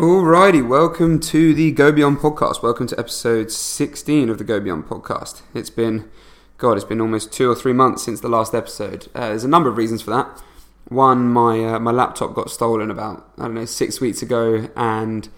Alrighty, 0.00 0.66
welcome 0.66 1.20
to 1.20 1.52
the 1.52 1.72
Go 1.72 1.92
Beyond 1.92 2.20
podcast. 2.20 2.62
Welcome 2.62 2.86
to 2.86 2.98
episode 2.98 3.52
16 3.52 4.30
of 4.30 4.38
the 4.38 4.44
Go 4.44 4.58
Beyond 4.58 4.86
podcast. 4.86 5.42
It's 5.52 5.68
been, 5.68 6.08
God, 6.56 6.78
it's 6.78 6.86
been 6.86 7.02
almost 7.02 7.34
two 7.34 7.50
or 7.50 7.54
three 7.54 7.74
months 7.74 8.04
since 8.04 8.18
the 8.18 8.30
last 8.30 8.54
episode. 8.54 9.08
Uh, 9.14 9.28
there's 9.28 9.44
a 9.44 9.48
number 9.48 9.68
of 9.68 9.76
reasons 9.76 10.00
for 10.00 10.08
that. 10.12 10.42
One, 10.88 11.28
my 11.28 11.62
uh, 11.62 11.78
my 11.80 11.90
laptop 11.90 12.32
got 12.32 12.50
stolen 12.50 12.90
about 12.90 13.30
I 13.36 13.42
don't 13.42 13.56
know 13.56 13.66
six 13.66 14.00
weeks 14.00 14.22
ago, 14.22 14.70
and 14.74 15.28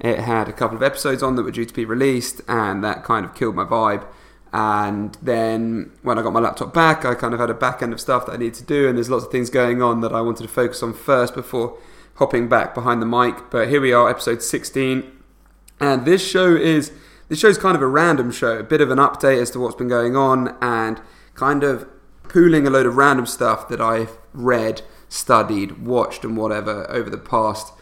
it 0.00 0.18
had 0.18 0.50
a 0.50 0.52
couple 0.52 0.76
of 0.76 0.82
episodes 0.82 1.22
on 1.22 1.36
that 1.36 1.44
were 1.44 1.50
due 1.50 1.64
to 1.64 1.72
be 1.72 1.86
released, 1.86 2.42
and 2.46 2.84
that 2.84 3.02
kind 3.04 3.24
of 3.24 3.34
killed 3.34 3.54
my 3.54 3.64
vibe. 3.64 4.04
And 4.52 5.16
then 5.22 5.92
when 6.02 6.18
I 6.18 6.22
got 6.22 6.34
my 6.34 6.40
laptop 6.40 6.74
back, 6.74 7.06
I 7.06 7.14
kind 7.14 7.32
of 7.32 7.40
had 7.40 7.48
a 7.48 7.54
back 7.54 7.80
end 7.80 7.94
of 7.94 8.00
stuff 8.02 8.26
that 8.26 8.32
I 8.32 8.36
needed 8.36 8.56
to 8.56 8.64
do, 8.64 8.86
and 8.86 8.98
there's 8.98 9.08
lots 9.08 9.24
of 9.24 9.32
things 9.32 9.48
going 9.48 9.80
on 9.80 10.02
that 10.02 10.12
I 10.12 10.20
wanted 10.20 10.42
to 10.42 10.50
focus 10.50 10.82
on 10.82 10.92
first 10.92 11.34
before 11.34 11.78
hopping 12.20 12.48
back 12.50 12.74
behind 12.74 13.00
the 13.00 13.06
mic. 13.06 13.50
But 13.50 13.70
here 13.70 13.80
we 13.80 13.94
are, 13.94 14.08
episode 14.08 14.42
16. 14.42 15.10
And 15.80 16.04
this 16.04 16.24
show 16.24 16.54
is 16.54 16.92
this 17.28 17.40
show's 17.40 17.56
kind 17.56 17.74
of 17.74 17.80
a 17.82 17.86
random 17.86 18.30
show, 18.30 18.58
a 18.58 18.62
bit 18.62 18.82
of 18.82 18.90
an 18.90 18.98
update 18.98 19.40
as 19.40 19.50
to 19.52 19.58
what's 19.58 19.74
been 19.74 19.88
going 19.88 20.16
on 20.16 20.56
and 20.60 21.00
kind 21.34 21.64
of 21.64 21.88
pooling 22.24 22.66
a 22.66 22.70
load 22.70 22.84
of 22.84 22.96
random 22.96 23.24
stuff 23.24 23.68
that 23.68 23.80
I've 23.80 24.18
read, 24.34 24.82
studied, 25.08 25.86
watched 25.86 26.22
and 26.22 26.36
whatever 26.36 26.88
over 26.90 27.08
the 27.08 27.18
past 27.18 27.72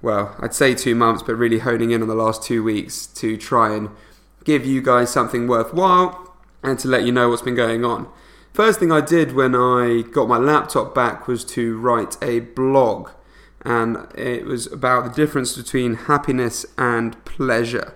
well, 0.00 0.34
I'd 0.40 0.52
say 0.52 0.74
2 0.74 0.96
months, 0.96 1.22
but 1.22 1.36
really 1.36 1.60
honing 1.60 1.92
in 1.92 2.02
on 2.02 2.08
the 2.08 2.14
last 2.16 2.42
2 2.42 2.64
weeks 2.64 3.06
to 3.06 3.36
try 3.36 3.72
and 3.72 3.90
give 4.42 4.66
you 4.66 4.82
guys 4.82 5.10
something 5.10 5.46
worthwhile 5.46 6.34
and 6.62 6.76
to 6.80 6.88
let 6.88 7.04
you 7.04 7.12
know 7.12 7.28
what's 7.28 7.42
been 7.42 7.54
going 7.54 7.84
on. 7.84 8.08
First 8.52 8.80
thing 8.80 8.90
I 8.90 9.00
did 9.00 9.36
when 9.36 9.54
I 9.54 10.02
got 10.02 10.28
my 10.28 10.38
laptop 10.38 10.92
back 10.92 11.28
was 11.28 11.44
to 11.44 11.78
write 11.78 12.16
a 12.20 12.40
blog 12.40 13.10
and 13.64 13.96
it 14.14 14.44
was 14.44 14.70
about 14.72 15.04
the 15.04 15.10
difference 15.10 15.56
between 15.56 15.94
happiness 15.94 16.66
and 16.76 17.22
pleasure. 17.24 17.94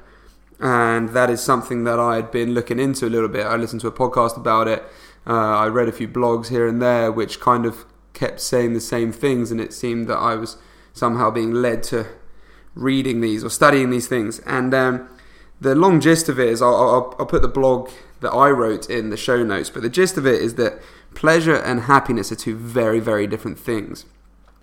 And 0.59 1.11
that 1.11 1.28
is 1.28 1.42
something 1.42 1.84
that 1.84 1.98
I 1.98 2.17
had 2.17 2.31
been 2.31 2.55
looking 2.55 2.78
into 2.78 3.06
a 3.06 3.11
little 3.11 3.28
bit. 3.28 3.45
I 3.45 3.56
listened 3.56 3.83
to 3.83 3.89
a 3.89 3.92
podcast 3.92 4.37
about 4.37 4.69
it. 4.69 4.83
Uh, 5.27 5.33
I 5.33 5.67
read 5.67 5.89
a 5.89 5.92
few 5.92 6.09
blogs 6.09 6.48
here 6.48 6.67
and 6.67 6.81
there, 6.81 7.11
which 7.11 7.41
kind 7.41 7.67
of 7.67 7.84
kept 8.14 8.41
saying 8.41 8.72
the 8.72 8.81
same 8.81 9.12
things, 9.12 9.50
and 9.50 9.61
it 9.61 9.72
seemed 9.72 10.09
that 10.09 10.17
I 10.17 10.37
was 10.37 10.56
somehow 10.92 11.31
being 11.31 11.53
led 11.53 11.83
to 11.84 12.06
reading 12.75 13.20
these 13.20 13.44
or 13.44 13.50
studying 13.50 13.91
these 13.91 14.06
things. 14.06 14.39
And 14.41 14.72
um, 14.72 15.09
the 15.61 15.75
long 15.75 16.00
gist 16.00 16.28
of 16.28 16.39
it 16.39 16.48
is 16.48 16.62
I'll, 16.62 16.75
I'll, 16.75 17.17
I'll 17.19 17.27
put 17.27 17.42
the 17.42 17.48
blog 17.48 17.91
that 18.20 18.31
I 18.31 18.50
wrote 18.50 18.89
in 18.89 19.11
the 19.11 19.17
show 19.17 19.42
notes, 19.42 19.69
but 19.69 19.83
the 19.83 19.91
gist 19.91 20.17
of 20.17 20.27
it 20.27 20.41
is 20.41 20.55
that 20.55 20.81
pleasure 21.14 21.56
and 21.56 21.83
happiness 21.83 22.31
are 22.33 22.37
two 22.37 22.56
very, 22.56 23.00
very 23.00 23.27
different 23.27 23.59
things. 23.59 24.06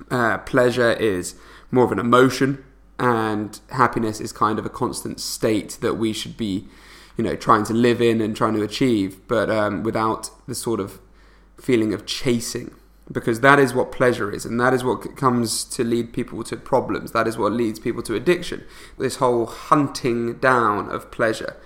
Uh, 0.09 0.37
pleasure 0.39 0.93
is 0.93 1.35
more 1.71 1.85
of 1.85 1.91
an 1.91 1.99
emotion, 1.99 2.63
and 2.99 3.59
happiness 3.71 4.21
is 4.21 4.31
kind 4.31 4.59
of 4.59 4.65
a 4.65 4.69
constant 4.69 5.19
state 5.19 5.77
that 5.81 5.95
we 5.95 6.13
should 6.13 6.37
be, 6.37 6.67
you 7.17 7.23
know, 7.23 7.35
trying 7.35 7.63
to 7.65 7.73
live 7.73 8.01
in 8.01 8.21
and 8.21 8.35
trying 8.35 8.53
to 8.53 8.61
achieve, 8.61 9.27
but 9.27 9.49
um, 9.49 9.83
without 9.83 10.29
the 10.47 10.55
sort 10.55 10.79
of 10.79 10.99
feeling 11.59 11.93
of 11.93 12.05
chasing. 12.05 12.73
Because 13.11 13.41
that 13.41 13.59
is 13.59 13.73
what 13.73 13.91
pleasure 13.91 14.31
is, 14.31 14.45
and 14.45 14.59
that 14.61 14.73
is 14.73 14.81
what 14.83 15.17
comes 15.17 15.65
to 15.65 15.83
lead 15.83 16.13
people 16.13 16.41
to 16.45 16.55
problems. 16.55 17.11
That 17.11 17.27
is 17.27 17.37
what 17.37 17.51
leads 17.51 17.77
people 17.77 18.01
to 18.03 18.15
addiction. 18.15 18.63
This 18.97 19.17
whole 19.17 19.45
hunting 19.45 20.35
down 20.35 20.89
of 20.89 21.11
pleasure. 21.11 21.57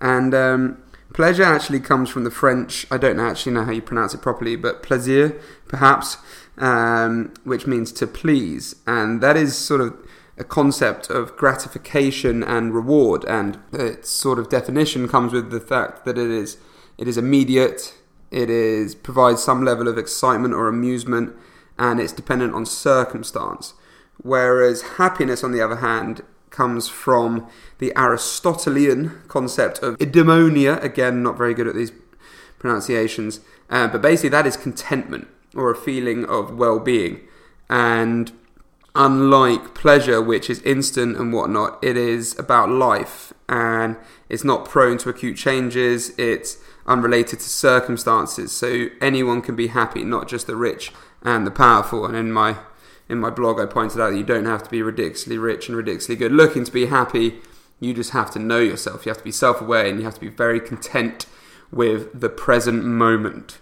And 0.00 0.32
um, 0.34 0.82
pleasure 1.12 1.42
actually 1.42 1.80
comes 1.80 2.10
from 2.10 2.24
the 2.24 2.30
French, 2.30 2.86
I 2.90 2.98
don't 2.98 3.18
actually 3.18 3.52
know 3.52 3.64
how 3.64 3.72
you 3.72 3.82
pronounce 3.82 4.14
it 4.14 4.22
properly, 4.22 4.54
but 4.54 4.82
plaisir, 4.82 5.40
perhaps 5.66 6.18
um, 6.58 7.32
which 7.44 7.66
means 7.66 7.92
to 7.92 8.06
please, 8.06 8.76
and 8.86 9.20
that 9.20 9.36
is 9.36 9.56
sort 9.56 9.80
of 9.80 9.96
a 10.36 10.44
concept 10.44 11.10
of 11.10 11.36
gratification 11.36 12.42
and 12.42 12.74
reward, 12.74 13.24
and 13.24 13.58
its 13.72 14.10
sort 14.10 14.38
of 14.38 14.48
definition 14.48 15.08
comes 15.08 15.32
with 15.32 15.50
the 15.50 15.60
fact 15.60 16.04
that 16.04 16.18
it 16.18 16.30
is 16.30 16.56
it 16.98 17.08
is 17.08 17.18
immediate, 17.18 17.94
it 18.30 18.50
is 18.50 18.94
provides 18.94 19.42
some 19.42 19.64
level 19.64 19.88
of 19.88 19.98
excitement 19.98 20.54
or 20.54 20.68
amusement, 20.68 21.34
and 21.78 22.00
it's 22.00 22.12
dependent 22.12 22.54
on 22.54 22.66
circumstance. 22.66 23.74
Whereas 24.22 24.82
happiness, 24.96 25.42
on 25.42 25.52
the 25.52 25.60
other 25.60 25.76
hand, 25.76 26.22
comes 26.50 26.88
from 26.88 27.48
the 27.78 27.92
Aristotelian 27.96 29.20
concept 29.26 29.80
of 29.80 29.98
eudaimonia. 29.98 30.82
Again, 30.82 31.22
not 31.22 31.36
very 31.36 31.52
good 31.52 31.66
at 31.66 31.74
these 31.74 31.92
pronunciations, 32.60 33.40
uh, 33.70 33.88
but 33.88 34.00
basically 34.00 34.30
that 34.30 34.46
is 34.46 34.56
contentment 34.56 35.28
or 35.54 35.70
a 35.70 35.76
feeling 35.76 36.24
of 36.24 36.56
well 36.56 36.78
being. 36.78 37.20
And 37.68 38.32
unlike 38.94 39.74
pleasure, 39.74 40.22
which 40.22 40.48
is 40.48 40.62
instant 40.62 41.16
and 41.16 41.32
whatnot, 41.32 41.82
it 41.82 41.96
is 41.96 42.38
about 42.38 42.68
life 42.68 43.32
and 43.48 43.96
it's 44.28 44.44
not 44.44 44.68
prone 44.68 44.98
to 44.98 45.08
acute 45.08 45.36
changes, 45.36 46.12
it's 46.18 46.58
unrelated 46.86 47.40
to 47.40 47.48
circumstances. 47.48 48.52
So 48.52 48.88
anyone 49.00 49.42
can 49.42 49.56
be 49.56 49.68
happy, 49.68 50.04
not 50.04 50.28
just 50.28 50.46
the 50.46 50.56
rich 50.56 50.92
and 51.22 51.46
the 51.46 51.50
powerful. 51.50 52.04
And 52.06 52.16
in 52.16 52.32
my 52.32 52.56
in 53.08 53.18
my 53.18 53.30
blog 53.30 53.60
I 53.60 53.66
pointed 53.66 54.00
out 54.00 54.10
that 54.10 54.16
you 54.16 54.24
don't 54.24 54.46
have 54.46 54.62
to 54.62 54.70
be 54.70 54.82
ridiculously 54.82 55.36
rich 55.36 55.68
and 55.68 55.76
ridiculously 55.76 56.16
good 56.16 56.32
looking 56.32 56.64
to 56.64 56.72
be 56.72 56.86
happy. 56.86 57.40
You 57.80 57.92
just 57.92 58.10
have 58.10 58.30
to 58.32 58.38
know 58.38 58.60
yourself. 58.60 59.04
You 59.04 59.10
have 59.10 59.18
to 59.18 59.24
be 59.24 59.32
self 59.32 59.60
aware 59.60 59.86
and 59.86 59.98
you 59.98 60.04
have 60.04 60.14
to 60.14 60.20
be 60.20 60.28
very 60.28 60.60
content 60.60 61.26
with 61.70 62.18
the 62.18 62.28
present 62.28 62.84
moment. 62.84 63.58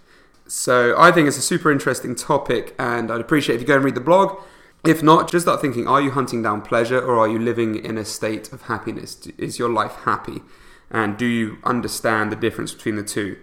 So 0.47 0.95
I 0.99 1.13
think 1.13 1.29
it's 1.29 1.39
a 1.39 1.43
super 1.43 1.71
interesting 1.71 2.15
topic, 2.15 2.75
and 2.79 3.11
I'd 3.11 3.21
appreciate 3.21 3.57
if 3.57 3.61
you 3.63 3.67
go 3.67 3.77
and 3.77 3.85
read 3.85 3.95
the 3.95 4.01
blog. 4.01 4.39
If 4.85 5.03
not, 5.03 5.31
just 5.31 5.45
start 5.45 5.61
thinking 5.61 5.87
are 5.87 6.01
you 6.01 6.11
hunting 6.11 6.43
down 6.43 6.63
pleasure 6.63 7.01
or 7.01 7.17
are 7.19 7.29
you 7.29 7.39
living 7.39 7.77
in 7.77 7.97
a 7.97 8.05
state 8.05 8.53
of 8.53 8.63
happiness? 8.63 9.27
Is 9.39 9.59
your 9.59 9.71
life 9.71 9.95
happy? 10.05 10.43
And 10.91 11.17
do 11.17 11.25
you 11.25 11.59
understand 11.65 12.33
the 12.33 12.37
difference 12.37 12.75
between 12.75 12.97
the 12.97 13.05
two? 13.05 13.39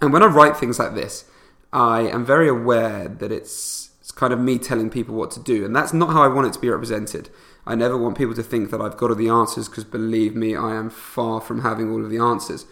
And 0.00 0.12
when 0.12 0.22
I 0.22 0.26
write 0.26 0.56
things 0.56 0.78
like 0.78 0.94
this, 0.94 1.26
I 1.72 2.00
am 2.00 2.24
very 2.24 2.48
aware 2.48 3.08
that 3.08 3.30
it's, 3.30 3.90
it's 4.00 4.10
kind 4.10 4.32
of 4.32 4.40
me 4.40 4.58
telling 4.58 4.88
people 4.88 5.14
what 5.14 5.30
to 5.32 5.40
do, 5.40 5.64
and 5.64 5.76
that's 5.76 5.92
not 5.92 6.10
how 6.10 6.22
I 6.22 6.28
want 6.28 6.46
it 6.46 6.54
to 6.54 6.58
be 6.58 6.70
represented. 6.70 7.28
I 7.66 7.74
never 7.74 7.98
want 7.98 8.16
people 8.16 8.34
to 8.34 8.42
think 8.42 8.70
that 8.70 8.80
I've 8.80 8.96
got 8.96 9.10
all 9.10 9.16
the 9.16 9.28
answers 9.28 9.68
because 9.68 9.84
believe 9.84 10.34
me, 10.34 10.56
I 10.56 10.76
am 10.76 10.88
far 10.88 11.40
from 11.42 11.60
having 11.60 11.90
all 11.92 12.02
of 12.02 12.10
the 12.10 12.18
answers. 12.18 12.64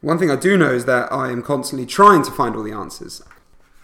One 0.00 0.18
thing 0.18 0.30
I 0.30 0.36
do 0.36 0.56
know 0.56 0.72
is 0.72 0.86
that 0.86 1.12
I 1.12 1.30
am 1.30 1.42
constantly 1.42 1.86
trying 1.86 2.22
to 2.22 2.30
find 2.30 2.56
all 2.56 2.62
the 2.62 2.72
answers. 2.72 3.22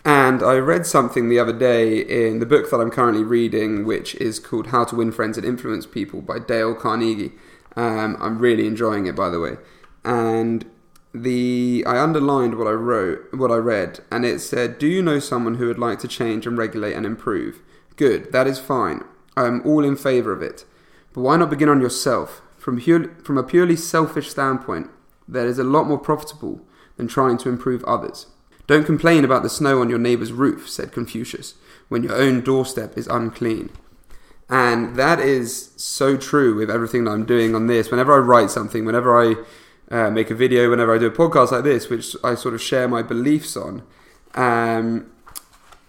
And 0.05 0.43
I 0.43 0.55
read 0.55 0.87
something 0.87 1.29
the 1.29 1.39
other 1.39 1.53
day 1.53 1.99
in 1.99 2.39
the 2.39 2.47
book 2.47 2.71
that 2.71 2.79
I'm 2.79 2.91
currently 2.91 3.25
reading, 3.25 3.85
which 3.85 4.15
is 4.15 4.39
called 4.39 4.69
How 4.69 4.85
to 4.85 4.97
Win 4.97 5.13
Friends 5.13 5.37
and 5.37 5.47
Influence 5.47 5.85
People 5.85 6.23
by 6.23 6.39
Dale 6.39 6.75
Carnegie. 6.75 7.33
Um, 7.75 8.17
I'm 8.21 8.39
really 8.39 8.67
enjoying 8.67 9.07
it, 9.07 9.17
by 9.17 9.29
the 9.29 9.41
way. 9.41 9.57
And 10.05 10.65
the 11.13 11.85
I 11.87 11.99
underlined 11.99 12.57
what 12.57 12.67
I 12.67 12.73
wrote, 12.73 13.35
what 13.35 13.51
I 13.51 13.57
read, 13.57 14.01
and 14.11 14.25
it 14.25 14.41
said, 14.41 14.79
"Do 14.79 14.87
you 14.87 15.03
know 15.03 15.19
someone 15.19 15.57
who 15.57 15.67
would 15.67 15.79
like 15.79 15.99
to 16.01 16.09
change 16.09 16.47
and 16.47 16.57
regulate 16.57 16.95
and 16.95 17.05
improve? 17.05 17.63
Good, 17.97 18.33
that 18.33 18.47
is 18.47 18.59
fine. 18.59 19.05
I 19.37 19.47
am 19.47 19.63
all 19.65 19.85
in 19.85 19.97
favor 19.97 20.33
of 20.33 20.43
it. 20.43 20.65
But 21.13 21.23
why 21.23 21.37
not 21.37 21.51
begin 21.51 21.69
on 21.69 21.81
yourself? 21.81 22.43
From 22.59 22.79
pure, 22.79 23.15
from 23.23 23.39
a 23.39 23.43
purely 23.43 23.77
selfish 23.77 24.31
standpoint, 24.31 24.91
that 25.29 25.47
is 25.47 25.59
a 25.59 25.65
lot 25.65 25.87
more 25.87 25.99
profitable 25.99 26.61
than 26.97 27.09
trying 27.09 27.39
to 27.39 27.49
improve 27.49 27.85
others. 27.85 28.27
Don't 28.67 28.85
complain 28.85 29.25
about 29.25 29.43
the 29.43 29.51
snow 29.51 29.81
on 29.81 29.89
your 29.89 29.99
neighbor's 29.99 30.33
roof, 30.33 30.69
said 30.69 30.93
Confucius, 30.93 31.55
when 31.89 32.03
your 32.03 32.15
own 32.15 32.41
doorstep 32.41 32.99
is 32.99 33.07
unclean. 33.07 33.71
And 34.49 34.97
that 34.97 35.19
is 35.19 35.71
so 35.77 36.17
true 36.17 36.57
with 36.57 36.71
everything 36.71 37.05
that 37.05 37.11
I'm 37.11 37.27
doing 37.27 37.55
on 37.55 37.67
this. 37.67 37.91
Whenever 37.91 38.15
I 38.15 38.19
write 38.19 38.51
something, 38.51 38.85
whenever 38.85 39.17
I 39.21 39.35
uh, 39.91 40.11
make 40.11 40.31
a 40.31 40.35
video, 40.35 40.71
whenever 40.71 40.95
I 40.95 40.99
do 40.99 41.07
a 41.07 41.11
podcast 41.11 41.53
like 41.53 41.65
this, 41.65 41.89
which 41.89 42.17
I 42.25 42.35
sort 42.35 42.55
of 42.55 42.63
share 42.63 42.89
my 42.89 43.03
beliefs 43.03 43.57
on, 43.57 43.83
um, 44.35 45.13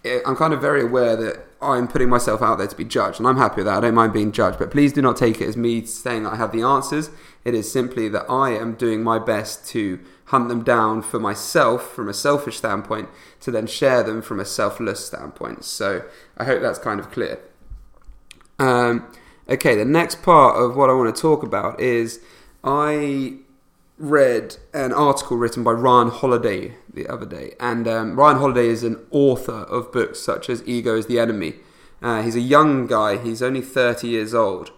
I'm 0.04 0.36
kind 0.36 0.52
of 0.52 0.60
very 0.60 0.82
aware 0.82 1.16
that 1.16 1.47
I'm 1.60 1.88
putting 1.88 2.08
myself 2.08 2.40
out 2.40 2.58
there 2.58 2.68
to 2.68 2.76
be 2.76 2.84
judged, 2.84 3.18
and 3.18 3.26
I'm 3.26 3.36
happy 3.36 3.56
with 3.56 3.66
that. 3.66 3.78
I 3.78 3.80
don't 3.80 3.94
mind 3.94 4.12
being 4.12 4.30
judged, 4.30 4.58
but 4.58 4.70
please 4.70 4.92
do 4.92 5.02
not 5.02 5.16
take 5.16 5.40
it 5.40 5.48
as 5.48 5.56
me 5.56 5.84
saying 5.84 6.26
I 6.26 6.36
have 6.36 6.52
the 6.52 6.62
answers. 6.62 7.10
It 7.44 7.54
is 7.54 7.70
simply 7.70 8.08
that 8.10 8.30
I 8.30 8.50
am 8.50 8.74
doing 8.74 9.02
my 9.02 9.18
best 9.18 9.66
to 9.70 9.98
hunt 10.26 10.48
them 10.48 10.62
down 10.62 11.02
for 11.02 11.18
myself 11.18 11.90
from 11.92 12.08
a 12.08 12.14
selfish 12.14 12.58
standpoint, 12.58 13.08
to 13.40 13.50
then 13.50 13.66
share 13.66 14.02
them 14.02 14.22
from 14.22 14.38
a 14.38 14.44
selfless 14.44 15.04
standpoint. 15.04 15.64
So 15.64 16.04
I 16.36 16.44
hope 16.44 16.62
that's 16.62 16.78
kind 16.78 17.00
of 17.00 17.10
clear. 17.10 17.40
Um, 18.58 19.10
okay, 19.48 19.74
the 19.74 19.84
next 19.84 20.22
part 20.22 20.56
of 20.56 20.76
what 20.76 20.90
I 20.90 20.92
want 20.92 21.14
to 21.14 21.20
talk 21.20 21.42
about 21.42 21.80
is 21.80 22.20
I 22.62 23.38
read 23.98 24.56
an 24.72 24.92
article 24.92 25.36
written 25.36 25.64
by 25.64 25.72
Ryan 25.72 26.08
Holiday 26.08 26.76
the 26.92 27.06
other 27.08 27.26
day, 27.26 27.54
and 27.58 27.86
um, 27.88 28.16
Ryan 28.16 28.38
Holiday 28.38 28.68
is 28.68 28.84
an 28.84 29.04
author 29.10 29.62
of 29.64 29.92
books 29.92 30.20
such 30.20 30.48
as 30.48 30.66
Ego 30.66 30.96
is 30.96 31.06
the 31.06 31.18
Enemy. 31.18 31.54
Uh, 32.00 32.22
he's 32.22 32.36
a 32.36 32.40
young 32.40 32.86
guy, 32.86 33.16
he's 33.16 33.42
only 33.42 33.60
30 33.60 34.08
years 34.08 34.34
old, 34.34 34.70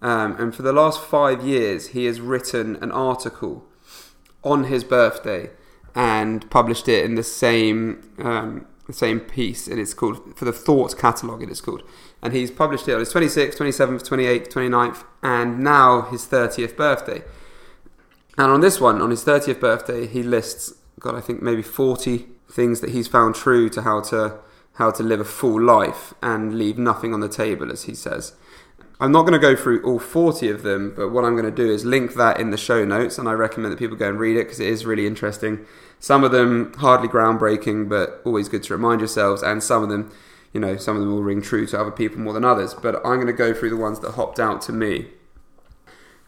um, 0.00 0.36
and 0.40 0.54
for 0.54 0.62
the 0.62 0.72
last 0.72 1.02
five 1.02 1.44
years, 1.44 1.88
he 1.88 2.04
has 2.04 2.20
written 2.20 2.76
an 2.76 2.92
article 2.92 3.66
on 4.44 4.64
his 4.64 4.84
birthday 4.84 5.50
and 5.94 6.48
published 6.50 6.88
it 6.88 7.04
in 7.04 7.16
the 7.16 7.24
same 7.24 8.12
um, 8.18 8.66
the 8.86 8.92
same 8.94 9.20
piece, 9.20 9.68
and 9.68 9.78
it's 9.78 9.92
called 9.92 10.36
for 10.38 10.46
the 10.46 10.52
Thought 10.52 10.96
Catalog. 10.96 11.42
It 11.42 11.50
is 11.50 11.60
called, 11.60 11.82
and 12.22 12.32
he's 12.32 12.50
published 12.50 12.88
it 12.88 12.94
on 12.94 13.00
his 13.00 13.12
26th, 13.12 13.56
27th, 13.56 14.08
28th, 14.08 14.48
29th, 14.48 15.04
and 15.22 15.60
now 15.60 16.02
his 16.02 16.24
30th 16.24 16.74
birthday. 16.74 17.22
And 18.38 18.52
on 18.52 18.60
this 18.60 18.80
one, 18.80 19.02
on 19.02 19.10
his 19.10 19.24
30th 19.24 19.58
birthday, 19.58 20.06
he 20.06 20.22
lists, 20.22 20.72
God, 21.00 21.16
I 21.16 21.20
think 21.20 21.42
maybe 21.42 21.60
40 21.60 22.26
things 22.48 22.80
that 22.80 22.90
he's 22.90 23.08
found 23.08 23.34
true 23.34 23.68
to 23.70 23.82
how 23.82 24.00
to 24.00 24.38
how 24.74 24.92
to 24.92 25.02
live 25.02 25.18
a 25.18 25.24
full 25.24 25.60
life 25.60 26.14
and 26.22 26.56
leave 26.56 26.78
nothing 26.78 27.12
on 27.12 27.18
the 27.18 27.28
table, 27.28 27.72
as 27.72 27.82
he 27.84 27.94
says. 27.94 28.34
I'm 29.00 29.10
not 29.10 29.22
going 29.22 29.32
to 29.32 29.38
go 29.38 29.56
through 29.56 29.82
all 29.82 29.98
40 29.98 30.48
of 30.50 30.62
them, 30.62 30.92
but 30.96 31.10
what 31.10 31.24
I'm 31.24 31.34
going 31.34 31.44
to 31.44 31.50
do 31.50 31.68
is 31.68 31.84
link 31.84 32.14
that 32.14 32.38
in 32.38 32.50
the 32.50 32.56
show 32.56 32.84
notes, 32.84 33.18
and 33.18 33.28
I 33.28 33.32
recommend 33.32 33.72
that 33.72 33.78
people 33.78 33.96
go 33.96 34.08
and 34.08 34.20
read 34.20 34.36
it 34.36 34.44
because 34.44 34.60
it 34.60 34.68
is 34.68 34.86
really 34.86 35.06
interesting. 35.06 35.66
Some 35.98 36.22
of 36.22 36.30
them 36.30 36.72
hardly 36.74 37.08
groundbreaking, 37.08 37.88
but 37.88 38.22
always 38.24 38.48
good 38.48 38.62
to 38.64 38.72
remind 38.72 39.00
yourselves, 39.00 39.42
and 39.42 39.64
some 39.64 39.82
of 39.82 39.88
them, 39.88 40.12
you 40.52 40.60
know, 40.60 40.76
some 40.76 40.94
of 40.94 41.02
them 41.02 41.10
will 41.10 41.24
ring 41.24 41.42
true 41.42 41.66
to 41.66 41.80
other 41.80 41.90
people 41.90 42.20
more 42.20 42.32
than 42.32 42.44
others. 42.44 42.72
But 42.72 42.96
I'm 43.04 43.16
going 43.16 43.26
to 43.26 43.32
go 43.32 43.52
through 43.52 43.70
the 43.70 43.76
ones 43.76 43.98
that 44.00 44.12
hopped 44.12 44.38
out 44.38 44.62
to 44.62 44.72
me. 44.72 45.08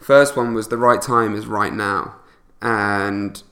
First 0.00 0.36
one 0.36 0.54
was 0.54 0.68
the 0.68 0.76
right 0.76 1.00
time 1.00 1.34
is 1.34 1.46
right 1.46 1.72
now, 1.72 2.16
and 2.62 3.42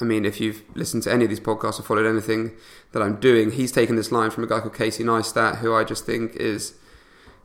I 0.00 0.04
mean, 0.04 0.24
if 0.24 0.40
you've 0.40 0.62
listened 0.74 1.02
to 1.04 1.12
any 1.12 1.24
of 1.24 1.30
these 1.30 1.40
podcasts 1.40 1.80
or 1.80 1.82
followed 1.82 2.06
anything 2.06 2.52
that 2.92 3.02
I'm 3.02 3.16
doing, 3.16 3.52
he's 3.52 3.72
taken 3.72 3.96
this 3.96 4.12
line 4.12 4.30
from 4.30 4.44
a 4.44 4.46
guy 4.46 4.60
called 4.60 4.74
Casey 4.74 5.02
Neistat, 5.02 5.58
who 5.58 5.74
I 5.74 5.84
just 5.84 6.06
think 6.06 6.36
is 6.36 6.74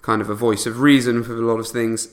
kind 0.02 0.22
of 0.22 0.30
a 0.30 0.36
voice 0.36 0.66
of 0.66 0.82
reason 0.82 1.24
for 1.24 1.36
a 1.36 1.42
lot 1.42 1.60
of 1.60 1.68
things. 1.68 2.10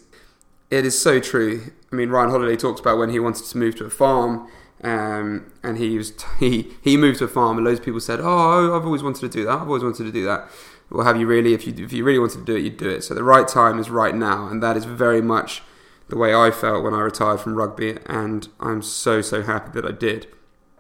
It 0.71 0.87
is 0.87 1.01
so 1.01 1.21
true. 1.21 1.73
I 1.93 1.97
mean, 1.97 2.09
Ryan 2.09 2.31
Holiday 2.31 2.57
talks 2.57 2.81
about 2.81 2.99
when 2.99 3.11
he 3.11 3.19
wanted 3.19 3.45
to 3.45 3.59
move 3.59 3.77
to 3.77 3.85
a 3.85 3.91
farm, 3.91 4.49
um, 4.83 5.53
and 5.63 5.77
he 5.77 5.99
was 5.99 6.13
he 6.39 6.73
he 6.81 6.97
moved 6.97 7.19
to 7.19 7.25
a 7.25 7.29
farm, 7.29 7.59
and 7.59 7.67
loads 7.67 7.81
of 7.81 7.85
people 7.85 8.01
said, 8.01 8.21
"Oh, 8.21 8.77
I've 8.77 8.87
always 8.87 9.03
wanted 9.03 9.21
to 9.21 9.29
do 9.29 9.45
that. 9.45 9.61
I've 9.61 9.69
always 9.69 9.83
wanted 9.83 10.05
to 10.05 10.13
do 10.13 10.25
that." 10.25 10.49
Well, 10.89 11.07
have 11.07 11.19
you 11.19 11.27
really? 11.27 11.53
If 11.53 11.67
you 11.67 11.75
if 11.77 11.93
you 11.93 12.03
really 12.03 12.19
wanted 12.19 12.39
to 12.39 12.45
do 12.45 12.57
it, 12.57 12.63
you'd 12.63 12.79
do 12.79 12.89
it. 12.89 13.03
So 13.05 13.15
the 13.15 13.23
right 13.23 13.47
time 13.47 13.79
is 13.79 13.91
right 13.91 14.15
now, 14.15 14.47
and 14.47 14.63
that 14.63 14.77
is 14.77 14.85
very 14.85 15.21
much 15.21 15.63
the 16.11 16.17
way 16.17 16.35
I 16.35 16.51
felt 16.51 16.85
when 16.85 16.95
I 16.95 17.01
retired 17.01 17.41
from 17.41 17.55
rugby, 17.55 17.99
and 18.07 18.49
I'm 18.61 18.83
so 18.83 19.23
so 19.23 19.43
happy 19.43 19.71
that 19.73 19.87
I 19.87 19.93
did. 19.93 20.27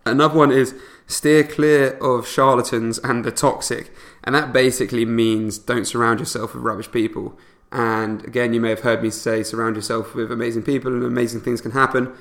Another 0.05 0.37
one 0.37 0.51
is 0.51 0.75
steer 1.07 1.45
clear 1.45 1.97
of 1.99 2.27
charlatans 2.27 2.99
and 2.99 3.25
the 3.25 3.31
toxic, 3.31 3.93
and 4.25 4.35
that 4.35 4.53
basically 4.53 5.05
means 5.05 5.59
don't 5.59 5.87
surround 5.87 6.21
yourself 6.21 6.55
with 6.55 6.63
rubbish 6.63 6.91
people. 6.91 7.39
And 7.73 8.25
again, 8.25 8.53
you 8.53 8.61
may 8.61 8.71
have 8.71 8.81
heard 8.81 9.03
me 9.03 9.11
say 9.11 9.43
surround 9.43 9.77
yourself 9.77 10.15
with 10.15 10.33
amazing 10.33 10.63
people, 10.63 10.93
and 10.93 11.05
amazing 11.05 11.41
things 11.41 11.61
can 11.61 11.73
happen. 11.73 12.13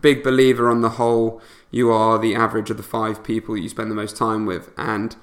Big 0.00 0.24
believer 0.24 0.70
on 0.70 0.80
the 0.80 0.90
whole, 0.90 1.40
you 1.70 1.90
are 1.90 2.18
the 2.18 2.34
average 2.34 2.70
of 2.70 2.76
the 2.76 2.82
five 2.82 3.22
people 3.22 3.56
you 3.56 3.68
spend 3.68 3.90
the 3.90 3.94
most 3.94 4.16
time 4.16 4.46
with. 4.46 4.70
And 4.76 5.14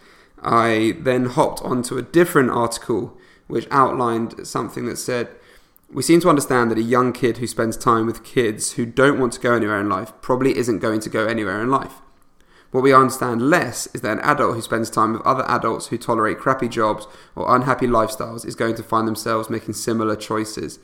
I 0.41 0.97
then 0.99 1.25
hopped 1.25 1.61
onto 1.61 1.97
a 1.97 2.01
different 2.01 2.51
article 2.51 3.17
which 3.47 3.67
outlined 3.71 4.47
something 4.47 4.85
that 4.85 4.97
said 4.97 5.29
we 5.93 6.01
seem 6.01 6.19
to 6.21 6.29
understand 6.29 6.71
that 6.71 6.77
a 6.77 6.83
young 6.83 7.13
kid 7.13 7.37
who 7.37 7.47
spends 7.47 7.77
time 7.77 8.05
with 8.05 8.23
kids 8.23 8.73
who 8.73 8.85
don't 8.85 9.19
want 9.19 9.33
to 9.33 9.39
go 9.39 9.53
anywhere 9.53 9.79
in 9.79 9.89
life 9.89 10.11
probably 10.21 10.57
isn't 10.57 10.79
going 10.79 10.99
to 11.01 11.09
go 11.09 11.27
anywhere 11.27 11.61
in 11.61 11.69
life. 11.69 12.01
What 12.71 12.81
we 12.81 12.91
understand 12.91 13.51
less 13.51 13.87
is 13.93 14.01
that 14.01 14.17
an 14.17 14.23
adult 14.23 14.55
who 14.55 14.61
spends 14.63 14.89
time 14.89 15.13
with 15.13 15.21
other 15.21 15.45
adults 15.47 15.87
who 15.87 15.97
tolerate 15.99 16.39
crappy 16.39 16.67
jobs 16.67 17.05
or 17.35 17.55
unhappy 17.55 17.85
lifestyles 17.85 18.45
is 18.47 18.55
going 18.55 18.73
to 18.75 18.83
find 18.83 19.07
themselves 19.07 19.49
making 19.49 19.75
similar 19.75 20.15
choices. 20.15 20.79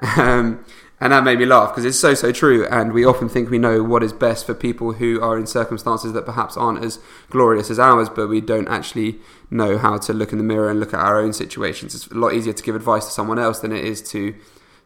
Um, 0.00 0.64
and 1.02 1.12
that 1.12 1.24
made 1.24 1.40
me 1.40 1.46
laugh 1.46 1.70
because 1.70 1.84
it's 1.84 1.98
so, 1.98 2.14
so 2.14 2.30
true. 2.30 2.64
And 2.66 2.92
we 2.92 3.04
often 3.04 3.28
think 3.28 3.50
we 3.50 3.58
know 3.58 3.82
what 3.82 4.04
is 4.04 4.12
best 4.12 4.46
for 4.46 4.54
people 4.54 4.92
who 4.92 5.20
are 5.20 5.36
in 5.36 5.48
circumstances 5.48 6.12
that 6.12 6.24
perhaps 6.24 6.56
aren't 6.56 6.84
as 6.84 7.00
glorious 7.28 7.70
as 7.70 7.80
ours, 7.80 8.08
but 8.08 8.28
we 8.28 8.40
don't 8.40 8.68
actually 8.68 9.18
know 9.50 9.78
how 9.78 9.98
to 9.98 10.12
look 10.12 10.30
in 10.30 10.38
the 10.38 10.44
mirror 10.44 10.70
and 10.70 10.78
look 10.78 10.94
at 10.94 11.00
our 11.00 11.18
own 11.18 11.32
situations. 11.32 11.96
It's 11.96 12.06
a 12.06 12.14
lot 12.14 12.34
easier 12.34 12.52
to 12.52 12.62
give 12.62 12.76
advice 12.76 13.04
to 13.06 13.10
someone 13.10 13.40
else 13.40 13.58
than 13.58 13.72
it 13.72 13.84
is 13.84 14.00
to 14.10 14.36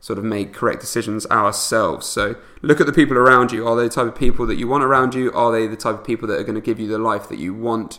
sort 0.00 0.18
of 0.18 0.24
make 0.24 0.54
correct 0.54 0.80
decisions 0.80 1.26
ourselves. 1.26 2.06
So 2.06 2.36
look 2.62 2.80
at 2.80 2.86
the 2.86 2.94
people 2.94 3.18
around 3.18 3.52
you. 3.52 3.68
Are 3.68 3.76
they 3.76 3.84
the 3.84 3.90
type 3.90 4.06
of 4.06 4.16
people 4.16 4.46
that 4.46 4.56
you 4.56 4.66
want 4.66 4.84
around 4.84 5.14
you? 5.14 5.30
Are 5.32 5.52
they 5.52 5.66
the 5.66 5.76
type 5.76 5.96
of 5.96 6.04
people 6.04 6.26
that 6.28 6.40
are 6.40 6.44
going 6.44 6.54
to 6.54 6.62
give 6.62 6.80
you 6.80 6.88
the 6.88 6.96
life 6.96 7.28
that 7.28 7.38
you 7.38 7.52
want? 7.52 7.98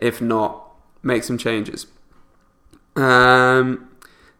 If 0.00 0.22
not, 0.22 0.66
make 1.02 1.24
some 1.24 1.36
changes. 1.36 1.86
Um, 2.96 3.89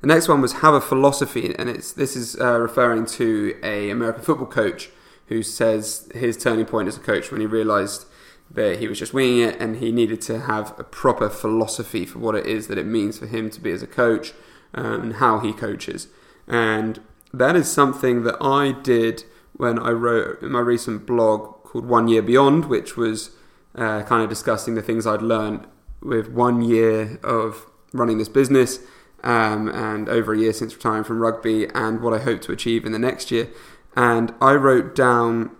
the 0.01 0.07
next 0.07 0.29
one 0.29 0.41
was 0.41 0.55
have 0.55 0.75
a 0.75 0.81
philosophy, 0.81 1.55
and 1.59 1.69
it's 1.69 1.93
this 1.93 2.17
is 2.17 2.39
uh, 2.41 2.59
referring 2.59 3.07
to 3.07 3.59
a 3.63 3.91
American 3.91 4.23
football 4.23 4.47
coach 4.47 4.91
who 5.27 5.43
says 5.43 6.11
his 6.15 6.37
turning 6.37 6.67
point 6.67 6.89
as 6.89 6.97
a 6.97 7.01
coach 7.01 7.31
when 7.31 7.41
he 7.41 7.47
realised 7.47 8.07
that 8.51 8.79
he 8.79 8.89
was 8.89 8.99
just 8.99 9.15
winging 9.15 9.41
it, 9.41 9.61
and 9.61 9.77
he 9.77 9.93
needed 9.93 10.21
to 10.23 10.41
have 10.41 10.79
a 10.79 10.85
proper 10.85 11.29
philosophy 11.29 12.07
for 12.07 12.19
what 12.19 12.35
it 12.35 12.47
is 12.47 12.67
that 12.67 12.79
it 12.79 12.87
means 12.87 13.19
for 13.19 13.27
him 13.27 13.51
to 13.51 13.61
be 13.61 13.71
as 13.71 13.83
a 13.83 13.87
coach 13.87 14.33
um, 14.75 15.03
and 15.03 15.15
how 15.15 15.39
he 15.39 15.53
coaches, 15.53 16.09
and 16.49 17.01
that 17.33 17.55
is 17.55 17.71
something 17.71 18.25
that 18.25 18.37
I 18.41 18.73
did 18.73 19.25
when 19.53 19.79
I 19.79 19.91
wrote 19.91 20.43
my 20.43 20.61
recent 20.61 21.07
blog 21.07 21.63
called 21.65 21.85
One 21.85 22.09
Year 22.09 22.23
Beyond, 22.23 22.65
which 22.65 22.97
was 22.97 23.31
uh, 23.75 24.03
kind 24.03 24.23
of 24.23 24.31
discussing 24.31 24.75
the 24.75 24.83
things 24.83 25.07
I'd 25.07 25.23
learned 25.23 25.67
with 26.01 26.29
one 26.29 26.63
year 26.63 27.21
of 27.23 27.67
running 27.93 28.19
this 28.19 28.29
business 28.29 28.81
um, 29.23 29.69
and 29.69 30.09
over 30.09 30.33
a 30.33 30.39
year 30.39 30.53
since 30.53 30.75
retiring 30.75 31.05
from 31.05 31.21
rugby, 31.21 31.69
and 31.75 32.01
what 32.01 32.13
I 32.13 32.19
hope 32.23 32.41
to 32.43 32.53
achieve 32.53 32.85
in 32.85 32.93
the 32.93 32.99
next 32.99 33.31
year. 33.31 33.49
And 33.97 34.35
I 34.41 34.53
wrote 34.53 34.95
down, 34.95 35.51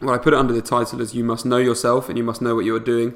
well, 0.00 0.14
I 0.14 0.18
put 0.18 0.32
it 0.32 0.38
under 0.38 0.52
the 0.52 0.62
title 0.62 1.00
as 1.00 1.14
You 1.14 1.24
Must 1.24 1.46
Know 1.46 1.58
Yourself 1.58 2.08
and 2.08 2.18
You 2.18 2.24
Must 2.24 2.42
Know 2.42 2.54
What 2.54 2.64
You're 2.64 2.80
Doing. 2.80 3.14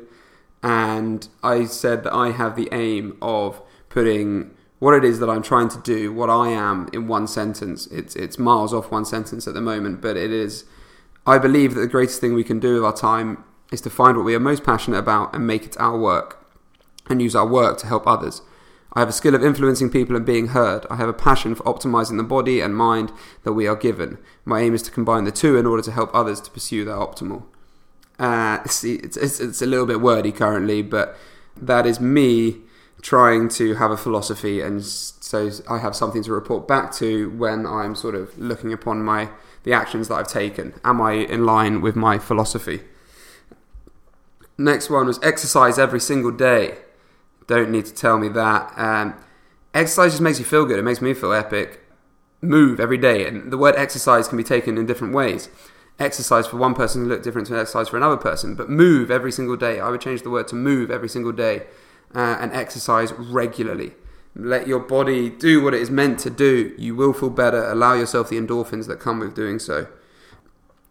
And 0.62 1.28
I 1.42 1.64
said 1.64 2.04
that 2.04 2.12
I 2.12 2.30
have 2.30 2.56
the 2.56 2.68
aim 2.72 3.16
of 3.20 3.60
putting 3.88 4.54
what 4.78 4.94
it 4.94 5.04
is 5.04 5.20
that 5.20 5.30
I'm 5.30 5.42
trying 5.42 5.68
to 5.68 5.80
do, 5.80 6.12
what 6.12 6.30
I 6.30 6.48
am, 6.48 6.88
in 6.92 7.08
one 7.08 7.26
sentence. 7.26 7.86
It's, 7.88 8.14
it's 8.14 8.38
miles 8.38 8.74
off 8.74 8.90
one 8.90 9.04
sentence 9.04 9.46
at 9.46 9.54
the 9.54 9.60
moment, 9.60 10.00
but 10.00 10.16
it 10.16 10.30
is. 10.30 10.64
I 11.26 11.38
believe 11.38 11.74
that 11.74 11.80
the 11.80 11.86
greatest 11.86 12.20
thing 12.20 12.34
we 12.34 12.44
can 12.44 12.60
do 12.60 12.74
with 12.74 12.84
our 12.84 12.92
time 12.92 13.42
is 13.72 13.80
to 13.82 13.90
find 13.90 14.16
what 14.16 14.24
we 14.24 14.34
are 14.34 14.40
most 14.40 14.64
passionate 14.64 14.98
about 14.98 15.34
and 15.34 15.46
make 15.46 15.64
it 15.64 15.76
our 15.80 15.98
work, 15.98 16.46
and 17.08 17.22
use 17.22 17.34
our 17.34 17.46
work 17.46 17.78
to 17.78 17.86
help 17.86 18.06
others. 18.06 18.42
I 18.96 19.00
have 19.00 19.10
a 19.10 19.12
skill 19.12 19.34
of 19.34 19.44
influencing 19.44 19.90
people 19.90 20.16
and 20.16 20.24
being 20.24 20.48
heard. 20.48 20.86
I 20.88 20.96
have 20.96 21.08
a 21.08 21.12
passion 21.12 21.54
for 21.54 21.62
optimizing 21.64 22.16
the 22.16 22.22
body 22.22 22.60
and 22.62 22.74
mind 22.74 23.12
that 23.44 23.52
we 23.52 23.66
are 23.66 23.76
given. 23.76 24.16
My 24.46 24.60
aim 24.62 24.74
is 24.74 24.80
to 24.84 24.90
combine 24.90 25.24
the 25.24 25.30
two 25.30 25.58
in 25.58 25.66
order 25.66 25.82
to 25.82 25.92
help 25.92 26.10
others 26.14 26.40
to 26.40 26.50
pursue 26.50 26.82
their 26.86 26.94
optimal. 26.94 27.42
Uh, 28.18 28.64
see, 28.66 28.94
it's, 28.94 29.18
it's, 29.18 29.38
it's 29.38 29.60
a 29.60 29.66
little 29.66 29.84
bit 29.84 30.00
wordy 30.00 30.32
currently, 30.32 30.80
but 30.80 31.14
that 31.58 31.84
is 31.84 32.00
me 32.00 32.62
trying 33.02 33.50
to 33.50 33.74
have 33.74 33.90
a 33.90 33.98
philosophy, 33.98 34.62
and 34.62 34.82
so 34.82 35.50
I 35.68 35.78
have 35.78 35.94
something 35.94 36.22
to 36.22 36.32
report 36.32 36.66
back 36.66 36.90
to 36.94 37.28
when 37.30 37.66
I'm 37.66 37.94
sort 37.94 38.14
of 38.14 38.36
looking 38.38 38.72
upon 38.72 39.04
my 39.04 39.28
the 39.64 39.74
actions 39.74 40.08
that 40.08 40.14
I've 40.14 40.28
taken. 40.28 40.72
Am 40.84 41.02
I 41.02 41.12
in 41.12 41.44
line 41.44 41.82
with 41.82 41.96
my 41.96 42.18
philosophy? 42.18 42.80
Next 44.56 44.88
one 44.88 45.06
was 45.06 45.20
exercise 45.22 45.78
every 45.78 46.00
single 46.00 46.30
day. 46.30 46.78
Don't 47.46 47.70
need 47.70 47.86
to 47.86 47.94
tell 47.94 48.18
me 48.18 48.28
that. 48.30 48.72
Um, 48.76 49.14
exercise 49.74 50.12
just 50.12 50.22
makes 50.22 50.38
you 50.38 50.44
feel 50.44 50.64
good. 50.64 50.78
It 50.78 50.82
makes 50.82 51.00
me 51.00 51.14
feel 51.14 51.32
epic. 51.32 51.80
Move 52.42 52.80
every 52.80 52.98
day, 52.98 53.26
and 53.26 53.50
the 53.50 53.58
word 53.58 53.74
exercise 53.76 54.28
can 54.28 54.36
be 54.36 54.44
taken 54.44 54.76
in 54.76 54.86
different 54.86 55.14
ways. 55.14 55.48
Exercise 55.98 56.46
for 56.46 56.58
one 56.58 56.74
person 56.74 57.02
can 57.02 57.08
look 57.08 57.22
different 57.22 57.46
to 57.48 57.58
exercise 57.58 57.88
for 57.88 57.96
another 57.96 58.18
person, 58.18 58.54
but 58.54 58.68
move 58.68 59.10
every 59.10 59.32
single 59.32 59.56
day. 59.56 59.80
I 59.80 59.88
would 59.88 60.00
change 60.00 60.22
the 60.22 60.30
word 60.30 60.46
to 60.48 60.54
move 60.54 60.90
every 60.90 61.08
single 61.08 61.32
day 61.32 61.66
uh, 62.14 62.36
and 62.38 62.52
exercise 62.52 63.12
regularly. 63.14 63.92
Let 64.34 64.66
your 64.66 64.80
body 64.80 65.30
do 65.30 65.62
what 65.62 65.72
it 65.72 65.80
is 65.80 65.90
meant 65.90 66.18
to 66.20 66.30
do. 66.30 66.74
You 66.76 66.94
will 66.94 67.14
feel 67.14 67.30
better. 67.30 67.64
Allow 67.64 67.94
yourself 67.94 68.28
the 68.28 68.38
endorphins 68.38 68.86
that 68.86 69.00
come 69.00 69.18
with 69.18 69.34
doing 69.34 69.58
so. 69.58 69.86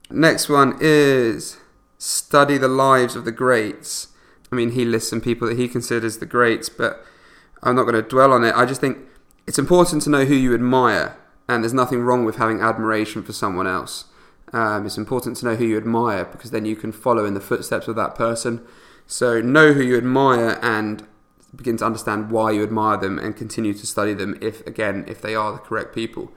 Next 0.09 0.49
one 0.49 0.77
is 0.81 1.57
study 1.99 2.57
the 2.57 2.67
lives 2.67 3.15
of 3.15 3.25
the 3.25 3.31
greats. 3.31 4.07
I 4.51 4.55
mean, 4.55 4.71
he 4.71 4.85
lists 4.85 5.09
some 5.09 5.21
people 5.21 5.47
that 5.47 5.57
he 5.57 5.67
considers 5.67 6.17
the 6.17 6.25
greats, 6.25 6.69
but 6.69 7.03
I'm 7.63 7.75
not 7.75 7.83
going 7.83 7.95
to 7.95 8.01
dwell 8.01 8.31
on 8.31 8.43
it. 8.43 8.55
I 8.55 8.65
just 8.65 8.81
think 8.81 8.99
it's 9.47 9.59
important 9.59 10.01
to 10.03 10.09
know 10.09 10.25
who 10.25 10.35
you 10.35 10.53
admire, 10.53 11.17
and 11.47 11.63
there's 11.63 11.73
nothing 11.73 12.01
wrong 12.01 12.25
with 12.25 12.37
having 12.37 12.61
admiration 12.61 13.23
for 13.23 13.33
someone 13.33 13.67
else. 13.67 14.05
Um, 14.53 14.85
it's 14.85 14.97
important 14.97 15.37
to 15.37 15.45
know 15.45 15.55
who 15.55 15.65
you 15.65 15.77
admire 15.77 16.25
because 16.25 16.51
then 16.51 16.65
you 16.65 16.75
can 16.75 16.91
follow 16.91 17.25
in 17.25 17.33
the 17.33 17.41
footsteps 17.41 17.87
of 17.87 17.95
that 17.95 18.15
person. 18.15 18.65
So 19.07 19.41
know 19.41 19.73
who 19.73 19.81
you 19.81 19.97
admire 19.97 20.59
and 20.61 21.05
begin 21.55 21.77
to 21.77 21.85
understand 21.85 22.31
why 22.31 22.51
you 22.51 22.63
admire 22.63 22.97
them 22.97 23.17
and 23.19 23.35
continue 23.35 23.73
to 23.73 23.87
study 23.87 24.13
them 24.13 24.37
if 24.41 24.65
again 24.67 25.05
if 25.07 25.21
they 25.21 25.35
are 25.35 25.51
the 25.51 25.57
correct 25.57 25.93
people. 25.93 26.31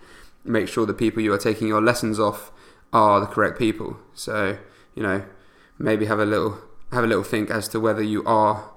Make 0.45 0.69
sure 0.69 0.87
the 0.87 0.95
people 0.95 1.23
you 1.23 1.33
are 1.33 1.39
taking 1.39 1.69
your 1.69 1.83
lessons 1.83 2.19
off 2.19 2.51
are 2.93 3.21
the 3.21 3.27
correct 3.27 3.59
people. 3.59 3.99
So, 4.15 4.59
you 4.95 5.03
know, 5.03 5.25
maybe 5.79 6.07
have 6.07 6.19
a 6.19 6.25
little 6.25 6.59
have 6.93 7.05
a 7.05 7.07
little 7.07 7.25
think 7.25 7.51
as 7.51 7.69
to 7.69 7.81
whether 7.81 8.03
you 8.03 8.25
are 8.25 8.71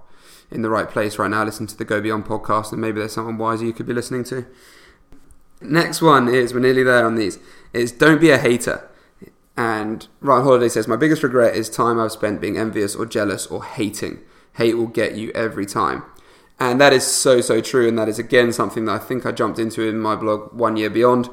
in 0.49 0.61
the 0.61 0.69
right 0.69 0.89
place 0.89 1.17
right 1.17 1.31
now. 1.31 1.43
Listen 1.43 1.67
to 1.67 1.77
the 1.77 1.85
Go 1.85 2.01
Beyond 2.01 2.25
podcast, 2.25 2.71
and 2.71 2.81
maybe 2.81 2.99
there's 2.99 3.13
someone 3.13 3.37
wiser 3.37 3.65
you 3.65 3.73
could 3.73 3.87
be 3.87 3.93
listening 3.93 4.23
to. 4.25 4.45
Next 5.61 6.01
one 6.01 6.27
is 6.27 6.53
we're 6.53 6.59
nearly 6.59 6.83
there 6.83 7.05
on 7.05 7.15
these. 7.15 7.39
Is 7.73 7.91
don't 7.91 8.19
be 8.19 8.31
a 8.31 8.37
hater. 8.37 8.89
And 9.55 10.07
Ryan 10.21 10.43
Holiday 10.43 10.69
says 10.69 10.87
my 10.87 10.95
biggest 10.95 11.23
regret 11.23 11.55
is 11.55 11.69
time 11.69 11.99
I've 11.99 12.11
spent 12.11 12.41
being 12.41 12.57
envious 12.57 12.95
or 12.95 13.05
jealous 13.05 13.47
or 13.47 13.63
hating. 13.63 14.19
hate 14.53 14.75
will 14.75 14.87
get 14.87 15.15
you 15.15 15.31
every 15.33 15.65
time. 15.65 16.03
And 16.59 16.79
that 16.79 16.93
is 16.93 17.05
so, 17.05 17.41
so 17.41 17.61
true. 17.61 17.87
And 17.87 17.97
that 17.97 18.09
is, 18.09 18.19
again, 18.19 18.53
something 18.53 18.85
that 18.85 18.93
I 18.93 19.03
think 19.03 19.25
I 19.25 19.31
jumped 19.31 19.59
into 19.59 19.87
in 19.87 19.99
my 19.99 20.15
blog, 20.15 20.53
One 20.53 20.77
Year 20.77 20.89
Beyond. 20.89 21.29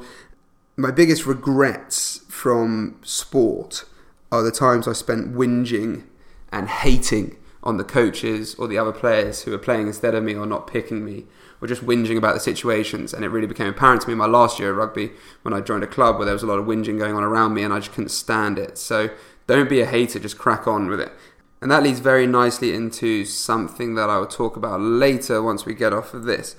My 0.76 0.90
biggest 0.90 1.26
regrets 1.26 2.20
from 2.28 2.99
sport 3.02 3.85
are 4.30 4.42
the 4.42 4.50
times 4.50 4.87
I 4.87 4.92
spent 4.92 5.35
whinging 5.35 6.04
and 6.52 6.68
hating 6.68 7.36
on 7.62 7.76
the 7.76 7.84
coaches 7.84 8.54
or 8.54 8.68
the 8.68 8.78
other 8.78 8.92
players 8.92 9.42
who 9.42 9.52
are 9.52 9.58
playing 9.58 9.86
instead 9.86 10.14
of 10.14 10.22
me 10.22 10.34
or 10.34 10.46
not 10.46 10.66
picking 10.66 11.04
me 11.04 11.26
or 11.60 11.68
just 11.68 11.84
whinging 11.84 12.16
about 12.16 12.34
the 12.34 12.40
situations. 12.40 13.12
And 13.12 13.24
it 13.24 13.28
really 13.28 13.46
became 13.46 13.66
apparent 13.66 14.02
to 14.02 14.08
me 14.08 14.12
in 14.12 14.18
my 14.18 14.26
last 14.26 14.58
year 14.58 14.70
of 14.70 14.76
rugby 14.76 15.10
when 15.42 15.52
I 15.52 15.60
joined 15.60 15.82
a 15.82 15.88
club 15.88 16.16
where 16.16 16.24
there 16.24 16.34
was 16.34 16.42
a 16.42 16.46
lot 16.46 16.58
of 16.58 16.66
whinging 16.66 16.98
going 16.98 17.14
on 17.14 17.24
around 17.24 17.54
me 17.54 17.62
and 17.62 17.74
I 17.74 17.78
just 17.78 17.92
couldn't 17.92 18.10
stand 18.10 18.58
it. 18.58 18.78
So 18.78 19.10
don't 19.46 19.68
be 19.68 19.80
a 19.80 19.86
hater, 19.86 20.18
just 20.18 20.38
crack 20.38 20.66
on 20.66 20.88
with 20.88 21.00
it. 21.00 21.12
And 21.60 21.70
that 21.70 21.82
leads 21.82 21.98
very 21.98 22.26
nicely 22.26 22.74
into 22.74 23.24
something 23.24 23.96
that 23.96 24.08
I 24.08 24.18
will 24.18 24.26
talk 24.26 24.56
about 24.56 24.80
later 24.80 25.42
once 25.42 25.66
we 25.66 25.74
get 25.74 25.92
off 25.92 26.14
of 26.14 26.24
this. 26.24 26.54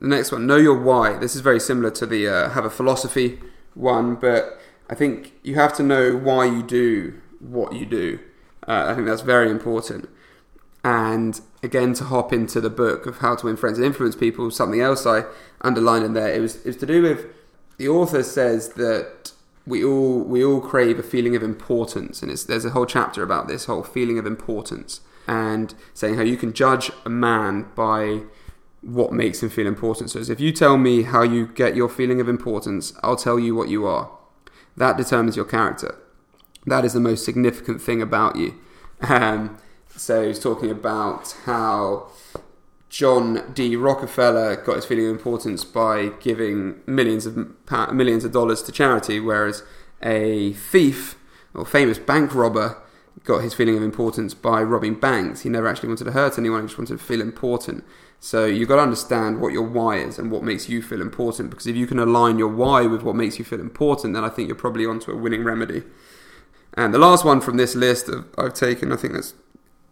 The 0.00 0.08
next 0.08 0.30
one, 0.30 0.46
know 0.46 0.56
your 0.56 0.78
why. 0.78 1.16
This 1.16 1.34
is 1.34 1.40
very 1.40 1.58
similar 1.58 1.90
to 1.92 2.06
the 2.06 2.28
uh, 2.28 2.50
have 2.50 2.64
a 2.64 2.70
philosophy 2.70 3.40
one, 3.74 4.14
but 4.14 4.60
I 4.88 4.94
think 4.94 5.32
you 5.42 5.56
have 5.56 5.74
to 5.76 5.82
know 5.82 6.16
why 6.16 6.44
you 6.44 6.62
do 6.62 7.20
what 7.40 7.72
you 7.72 7.86
do. 7.86 8.20
Uh, 8.66 8.86
I 8.88 8.94
think 8.94 9.06
that's 9.06 9.22
very 9.22 9.50
important. 9.50 10.08
And 10.82 11.40
again, 11.62 11.94
to 11.94 12.04
hop 12.04 12.32
into 12.32 12.60
the 12.60 12.70
book 12.70 13.06
of 13.06 13.18
how 13.18 13.36
to 13.36 13.46
win 13.46 13.56
friends 13.56 13.78
and 13.78 13.86
influence 13.86 14.16
people, 14.16 14.50
something 14.50 14.80
else 14.80 15.06
I 15.06 15.24
underlined 15.62 16.04
in 16.04 16.12
there, 16.12 16.32
it 16.32 16.40
was, 16.40 16.56
it 16.56 16.66
was 16.66 16.76
to 16.76 16.86
do 16.86 17.02
with 17.02 17.26
the 17.78 17.88
author 17.88 18.22
says 18.22 18.70
that 18.70 19.32
we 19.66 19.82
all 19.82 20.20
we 20.20 20.44
all 20.44 20.60
crave 20.60 20.98
a 20.98 21.02
feeling 21.02 21.34
of 21.34 21.42
importance, 21.42 22.22
and 22.22 22.30
there's 22.30 22.64
a 22.64 22.70
whole 22.70 22.86
chapter 22.86 23.22
about 23.22 23.48
this 23.48 23.64
whole 23.64 23.82
feeling 23.82 24.18
of 24.18 24.26
importance, 24.26 25.00
and 25.26 25.74
saying 25.94 26.16
how 26.16 26.22
you 26.22 26.36
can 26.36 26.52
judge 26.52 26.90
a 27.04 27.10
man 27.10 27.66
by 27.74 28.20
what 28.82 29.12
makes 29.12 29.42
him 29.42 29.48
feel 29.48 29.66
important. 29.66 30.10
So, 30.10 30.18
if 30.18 30.38
you 30.38 30.52
tell 30.52 30.76
me 30.76 31.02
how 31.02 31.22
you 31.22 31.46
get 31.46 31.74
your 31.74 31.88
feeling 31.88 32.20
of 32.20 32.28
importance, 32.28 32.92
I'll 33.02 33.16
tell 33.16 33.38
you 33.38 33.54
what 33.54 33.68
you 33.68 33.86
are. 33.86 34.10
That 34.76 34.96
determines 34.96 35.36
your 35.36 35.46
character. 35.46 35.96
That 36.66 36.84
is 36.84 36.92
the 36.92 37.00
most 37.00 37.24
significant 37.24 37.80
thing 37.80 38.00
about 38.00 38.36
you. 38.36 38.54
Um, 39.00 39.58
so 39.96 40.26
he's 40.26 40.38
talking 40.38 40.70
about 40.70 41.36
how 41.44 42.08
John 42.88 43.52
D. 43.52 43.76
Rockefeller 43.76 44.56
got 44.56 44.76
his 44.76 44.84
feeling 44.84 45.06
of 45.06 45.10
importance 45.10 45.64
by 45.64 46.08
giving 46.20 46.80
millions 46.86 47.26
of 47.26 47.36
millions 47.92 48.24
of 48.24 48.32
dollars 48.32 48.62
to 48.62 48.72
charity, 48.72 49.20
whereas 49.20 49.62
a 50.02 50.52
thief 50.52 51.18
or 51.54 51.66
famous 51.66 51.98
bank 51.98 52.34
robber 52.34 52.78
got 53.24 53.42
his 53.42 53.54
feeling 53.54 53.76
of 53.76 53.82
importance 53.82 54.34
by 54.34 54.62
robbing 54.62 54.94
banks. 54.94 55.40
He 55.40 55.48
never 55.48 55.66
actually 55.66 55.88
wanted 55.88 56.04
to 56.04 56.12
hurt 56.12 56.38
anyone; 56.38 56.62
he 56.62 56.66
just 56.68 56.78
wanted 56.78 56.98
to 56.98 57.04
feel 57.04 57.20
important. 57.20 57.84
So 58.20 58.46
you've 58.46 58.68
got 58.68 58.76
to 58.76 58.82
understand 58.82 59.40
what 59.40 59.52
your 59.52 59.64
why 59.64 59.98
is 59.98 60.18
and 60.18 60.30
what 60.30 60.42
makes 60.42 60.68
you 60.68 60.80
feel 60.80 61.02
important. 61.02 61.50
Because 61.50 61.66
if 61.66 61.76
you 61.76 61.86
can 61.86 61.98
align 61.98 62.38
your 62.38 62.48
why 62.48 62.86
with 62.86 63.02
what 63.02 63.16
makes 63.16 63.38
you 63.38 63.44
feel 63.44 63.60
important, 63.60 64.14
then 64.14 64.24
I 64.24 64.28
think 64.28 64.48
you're 64.48 64.56
probably 64.56 64.86
onto 64.86 65.10
a 65.10 65.16
winning 65.16 65.44
remedy. 65.44 65.82
And 66.76 66.92
the 66.92 66.98
last 66.98 67.24
one 67.24 67.40
from 67.40 67.56
this 67.56 67.74
list 67.74 68.10
I've 68.36 68.54
taken, 68.54 68.92
I 68.92 68.96
think 68.96 69.14
that's 69.14 69.34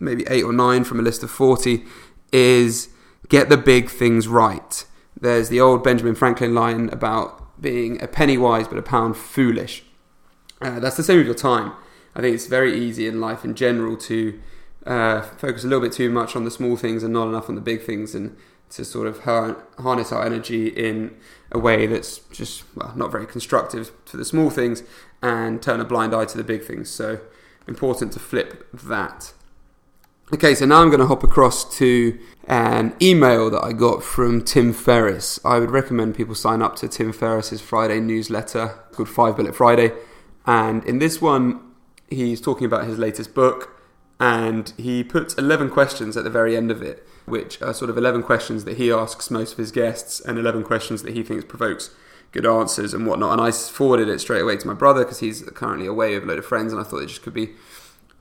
maybe 0.00 0.24
eight 0.28 0.42
or 0.42 0.52
nine 0.52 0.84
from 0.84 0.98
a 0.98 1.02
list 1.02 1.22
of 1.22 1.30
40, 1.30 1.84
is 2.32 2.88
get 3.28 3.48
the 3.48 3.56
big 3.56 3.88
things 3.88 4.26
right. 4.26 4.84
There's 5.18 5.48
the 5.48 5.60
old 5.60 5.84
Benjamin 5.84 6.14
Franklin 6.14 6.54
line 6.54 6.88
about 6.90 7.60
being 7.60 8.02
a 8.02 8.08
penny 8.08 8.36
wise 8.36 8.66
but 8.66 8.78
a 8.78 8.82
pound 8.82 9.16
foolish. 9.16 9.84
Uh, 10.60 10.80
that's 10.80 10.96
the 10.96 11.02
same 11.02 11.18
with 11.18 11.26
your 11.26 11.34
time. 11.34 11.72
I 12.14 12.20
think 12.20 12.34
it's 12.34 12.46
very 12.46 12.78
easy 12.78 13.06
in 13.06 13.20
life 13.20 13.44
in 13.44 13.54
general 13.54 13.96
to 13.98 14.38
uh, 14.86 15.22
focus 15.22 15.64
a 15.64 15.66
little 15.66 15.82
bit 15.82 15.92
too 15.92 16.10
much 16.10 16.34
on 16.36 16.44
the 16.44 16.50
small 16.50 16.76
things 16.76 17.02
and 17.02 17.12
not 17.12 17.28
enough 17.28 17.48
on 17.48 17.54
the 17.54 17.60
big 17.60 17.82
things, 17.82 18.14
and 18.14 18.36
to 18.70 18.84
sort 18.84 19.06
of 19.06 19.20
harness 19.20 20.12
our 20.12 20.24
energy 20.24 20.68
in 20.68 21.14
a 21.50 21.58
way 21.58 21.86
that's 21.86 22.18
just 22.32 22.64
well, 22.74 22.92
not 22.96 23.12
very 23.12 23.26
constructive 23.26 23.92
to 24.06 24.16
the 24.16 24.24
small 24.24 24.48
things 24.48 24.82
and 25.20 25.62
turn 25.62 25.78
a 25.78 25.84
blind 25.84 26.14
eye 26.14 26.24
to 26.24 26.38
the 26.38 26.44
big 26.44 26.64
things. 26.64 26.88
So 26.88 27.20
important 27.68 28.12
to 28.14 28.18
flip 28.18 28.66
that. 28.72 29.34
Okay, 30.32 30.54
so 30.54 30.64
now 30.64 30.80
I'm 30.80 30.88
going 30.88 31.00
to 31.00 31.06
hop 31.06 31.22
across 31.22 31.76
to 31.76 32.18
an 32.48 32.96
email 33.02 33.50
that 33.50 33.62
I 33.62 33.74
got 33.74 34.02
from 34.02 34.42
Tim 34.42 34.72
Ferriss. 34.72 35.38
I 35.44 35.58
would 35.58 35.70
recommend 35.70 36.14
people 36.14 36.34
sign 36.34 36.62
up 36.62 36.74
to 36.76 36.88
Tim 36.88 37.12
Ferriss's 37.12 37.60
Friday 37.60 38.00
newsletter 38.00 38.68
called 38.92 39.10
Five 39.10 39.36
Bullet 39.36 39.54
Friday. 39.54 39.92
And 40.46 40.82
in 40.84 40.98
this 40.98 41.20
one, 41.20 41.60
he's 42.08 42.40
talking 42.40 42.64
about 42.64 42.86
his 42.86 42.98
latest 42.98 43.34
book 43.34 43.81
and 44.22 44.72
he 44.76 45.02
puts 45.02 45.34
11 45.34 45.70
questions 45.70 46.16
at 46.16 46.22
the 46.22 46.30
very 46.30 46.56
end 46.56 46.70
of 46.70 46.80
it, 46.80 47.04
which 47.24 47.60
are 47.60 47.74
sort 47.74 47.90
of 47.90 47.98
11 47.98 48.22
questions 48.22 48.64
that 48.64 48.76
he 48.76 48.88
asks 48.88 49.32
most 49.32 49.50
of 49.50 49.58
his 49.58 49.72
guests 49.72 50.20
and 50.20 50.38
11 50.38 50.62
questions 50.62 51.02
that 51.02 51.12
he 51.12 51.24
thinks 51.24 51.44
provokes 51.44 51.90
good 52.30 52.46
answers 52.46 52.94
and 52.94 53.04
whatnot. 53.04 53.32
And 53.32 53.40
I 53.40 53.50
forwarded 53.50 54.08
it 54.08 54.20
straight 54.20 54.42
away 54.42 54.56
to 54.58 54.66
my 54.68 54.74
brother 54.74 55.02
because 55.02 55.18
he's 55.18 55.42
currently 55.54 55.88
away 55.88 56.14
with 56.14 56.22
a 56.22 56.26
load 56.26 56.38
of 56.38 56.46
friends 56.46 56.72
and 56.72 56.80
I 56.80 56.84
thought 56.84 57.02
it 57.02 57.08
just 57.08 57.24
could 57.24 57.34
be 57.34 57.50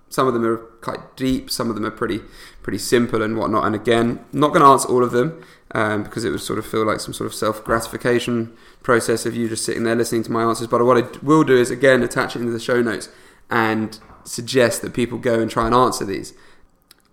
some 0.10 0.28
of 0.28 0.34
them 0.34 0.44
are 0.44 0.58
quite 0.58 1.16
deep, 1.16 1.52
some 1.52 1.70
of 1.70 1.76
them 1.76 1.86
are 1.86 1.92
pretty 1.92 2.22
pretty 2.64 2.80
simple 2.80 3.22
and 3.22 3.38
whatnot. 3.38 3.68
And 3.68 3.76
again, 3.76 4.26
not 4.34 4.48
going 4.48 4.62
to 4.62 4.70
answer 4.70 4.90
all 4.90 5.04
of 5.04 5.12
them 5.12 5.44
um, 5.76 6.02
because 6.02 6.26
it 6.26 6.32
would 6.32 6.42
sort 6.42 6.58
of 6.58 6.66
feel 6.66 6.84
like 6.84 7.00
some 7.00 7.14
sort 7.14 7.28
of 7.28 7.36
self 7.36 7.64
gratification 7.64 8.58
process 8.82 9.28
of 9.28 9.36
you 9.36 9.48
just 9.48 9.64
sitting 9.64 9.84
there 9.84 9.96
listening 9.96 10.24
to 10.24 10.32
my 10.32 10.42
answers. 10.42 10.66
But 10.66 10.84
what 10.84 10.98
I 10.98 11.08
will 11.22 11.44
do 11.44 11.56
is 11.56 11.70
again 11.70 12.02
attach 12.02 12.36
it 12.36 12.40
into 12.40 12.52
the 12.52 12.60
show 12.60 12.82
notes 12.82 13.08
and 13.52 14.00
suggest 14.24 14.82
that 14.82 14.94
people 14.94 15.18
go 15.18 15.40
and 15.40 15.50
try 15.50 15.66
and 15.66 15.76
answer 15.76 16.06
these. 16.06 16.34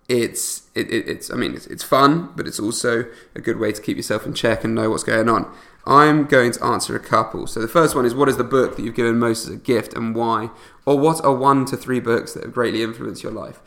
It's 0.07 0.63
it, 0.73 0.89
it, 0.91 1.07
it's 1.07 1.31
I 1.31 1.35
mean 1.35 1.53
it's, 1.53 1.67
it's 1.67 1.83
fun, 1.83 2.31
but 2.35 2.47
it's 2.47 2.59
also 2.59 3.05
a 3.35 3.41
good 3.41 3.59
way 3.59 3.71
to 3.71 3.81
keep 3.81 3.97
yourself 3.97 4.25
in 4.25 4.33
check 4.33 4.63
and 4.63 4.73
know 4.73 4.89
what's 4.89 5.03
going 5.03 5.29
on. 5.29 5.51
I'm 5.85 6.25
going 6.25 6.51
to 6.51 6.63
answer 6.63 6.95
a 6.95 6.99
couple. 6.99 7.47
So 7.47 7.59
the 7.59 7.67
first 7.67 7.95
one 7.95 8.05
is 8.05 8.13
what 8.13 8.29
is 8.29 8.37
the 8.37 8.43
book 8.43 8.75
that 8.75 8.83
you've 8.83 8.95
given 8.95 9.17
most 9.17 9.45
as 9.45 9.53
a 9.53 9.57
gift 9.57 9.93
and 9.93 10.13
why? 10.13 10.49
Or 10.85 10.99
what 10.99 11.23
are 11.23 11.33
one 11.33 11.65
to 11.65 11.77
three 11.77 11.99
books 11.99 12.33
that 12.33 12.43
have 12.43 12.53
greatly 12.53 12.83
influenced 12.83 13.23
your 13.23 13.31
life? 13.31 13.59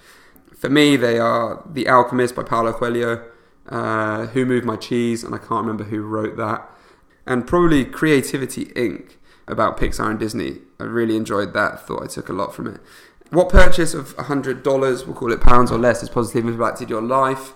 For 0.57 0.69
me, 0.69 0.97
they 0.97 1.19
are 1.19 1.63
The 1.69 1.89
Alchemist 1.89 2.37
by 2.37 2.45
Paulo 2.45 2.73
Coelho, 2.73 3.25
uh, 3.69 4.27
Who 4.27 4.45
Moved 4.47 4.65
My 4.65 4.77
Cheese, 4.77 5.25
and 5.25 5.35
I 5.35 5.39
can't 5.39 5.67
remember 5.67 5.85
who 5.85 6.03
wrote 6.03 6.37
that, 6.37 6.71
and 7.27 7.47
probably 7.47 7.85
Creativity 7.85 8.67
Inc. 8.67 9.15
about 9.49 9.77
Pixar 9.77 10.11
and 10.11 10.21
Disney. 10.21 10.59
I 10.79 10.85
really 10.85 11.17
enjoyed 11.17 11.53
that, 11.55 11.85
thought 11.85 12.05
I 12.05 12.07
took 12.07 12.29
a 12.29 12.33
lot 12.33 12.55
from 12.55 12.69
it. 12.69 12.81
What 13.33 13.49
purchase 13.49 13.95
of 13.95 14.17
$100, 14.17 14.65
we'll 15.07 15.17
call 15.17 15.33
it 15.33 15.41
pounds 15.41 15.73
or 15.73 15.79
less, 15.79 16.01
has 16.01 16.09
positively 16.09 16.53
impacted 16.53 16.91
your 16.91 17.03
life 17.03 17.55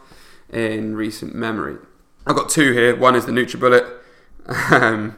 in 0.51 0.97
recent 0.97 1.35
memory? 1.35 1.77
I've 2.27 2.35
got 2.35 2.49
two 2.49 2.73
here. 2.73 2.97
One 2.97 3.15
is 3.15 3.27
the 3.27 3.33
NutriBullet 3.33 3.97
um, 4.71 5.17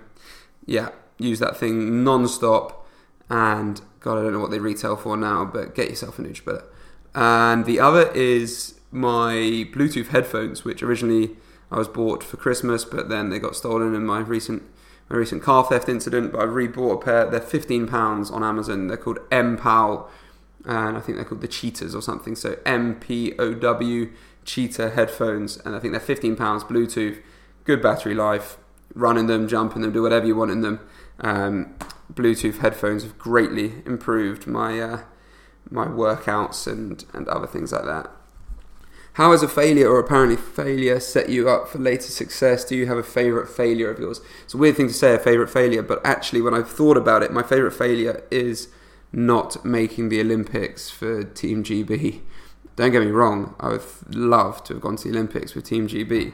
yeah, 0.66 0.90
use 1.18 1.38
that 1.38 1.56
thing 1.56 2.04
non-stop. 2.04 2.86
And 3.30 3.80
God, 4.00 4.18
I 4.18 4.22
don't 4.22 4.32
know 4.32 4.40
what 4.40 4.50
they 4.50 4.58
retail 4.58 4.96
for 4.96 5.16
now, 5.16 5.44
but 5.44 5.74
get 5.74 5.90
yourself 5.90 6.18
a 6.18 6.22
NutriBullet. 6.22 6.64
And 7.14 7.64
the 7.64 7.80
other 7.80 8.10
is 8.12 8.80
my 8.90 9.66
Bluetooth 9.72 10.08
headphones, 10.08 10.64
which 10.64 10.82
originally 10.82 11.36
I 11.70 11.76
was 11.76 11.88
bought 11.88 12.22
for 12.22 12.36
Christmas, 12.36 12.84
but 12.84 13.08
then 13.08 13.30
they 13.30 13.38
got 13.38 13.56
stolen 13.56 13.94
in 13.94 14.04
my 14.06 14.20
recent 14.20 14.62
my 15.10 15.16
recent 15.16 15.42
car 15.42 15.64
theft 15.64 15.88
incident. 15.88 16.32
But 16.32 16.42
I 16.42 16.44
rebought 16.44 16.94
a 16.94 17.04
pair. 17.04 17.30
They're 17.30 17.40
fifteen 17.40 17.86
pounds 17.86 18.30
on 18.30 18.42
Amazon. 18.42 18.86
They're 18.86 18.96
called 18.96 19.18
MPOW, 19.30 20.08
and 20.68 20.96
I 20.96 21.00
think 21.00 21.16
they're 21.16 21.24
called 21.24 21.40
the 21.40 21.48
Cheetahs 21.48 21.94
or 21.94 22.02
something. 22.02 22.36
So 22.36 22.58
M 22.64 22.94
P 23.00 23.34
O 23.38 23.54
W 23.54 24.12
Cheetah 24.44 24.90
headphones, 24.90 25.56
and 25.64 25.74
I 25.74 25.80
think 25.80 25.92
they're 25.92 26.00
fifteen 26.00 26.36
pounds 26.36 26.62
Bluetooth. 26.62 27.20
Good 27.64 27.82
battery 27.82 28.14
life 28.14 28.56
run 28.94 29.18
in 29.18 29.26
them, 29.26 29.48
jump 29.48 29.74
in 29.76 29.82
them, 29.82 29.92
do 29.92 30.02
whatever 30.02 30.26
you 30.26 30.36
want 30.36 30.50
in 30.50 30.60
them. 30.60 30.80
Um, 31.20 31.74
Bluetooth 32.12 32.58
headphones 32.58 33.02
have 33.02 33.18
greatly 33.18 33.82
improved 33.84 34.46
my 34.46 34.80
uh, 34.80 35.00
my 35.70 35.86
workouts 35.86 36.66
and 36.66 37.04
and 37.12 37.26
other 37.28 37.46
things 37.46 37.72
like 37.72 37.84
that. 37.84 38.10
How 39.14 39.32
has 39.32 39.42
a 39.42 39.48
failure 39.48 39.88
or 39.90 39.98
apparently 39.98 40.36
failure 40.36 41.00
set 41.00 41.28
you 41.28 41.48
up 41.48 41.68
for 41.68 41.78
later 41.78 42.02
success? 42.02 42.64
Do 42.64 42.76
you 42.76 42.86
have 42.86 42.98
a 42.98 43.02
favorite 43.02 43.48
failure 43.48 43.90
of 43.90 43.98
yours? 43.98 44.20
It's 44.44 44.54
a 44.54 44.58
weird 44.58 44.76
thing 44.76 44.86
to 44.86 44.94
say, 44.94 45.12
a 45.12 45.18
favorite 45.18 45.50
failure, 45.50 45.82
but 45.82 46.00
actually, 46.04 46.40
when 46.40 46.54
I've 46.54 46.70
thought 46.70 46.96
about 46.96 47.24
it, 47.24 47.32
my 47.32 47.42
favorite 47.42 47.72
failure 47.72 48.22
is 48.30 48.68
not 49.12 49.64
making 49.64 50.08
the 50.08 50.20
Olympics 50.20 50.90
for 50.90 51.24
Team 51.24 51.64
GB. 51.64 52.20
Don't 52.76 52.92
get 52.92 53.02
me 53.02 53.10
wrong, 53.10 53.54
I 53.58 53.70
would 53.70 54.14
love 54.14 54.62
to 54.64 54.74
have 54.74 54.82
gone 54.82 54.96
to 54.96 55.04
the 55.10 55.16
Olympics 55.16 55.54
with 55.54 55.64
Team 55.64 55.88
GB, 55.88 56.32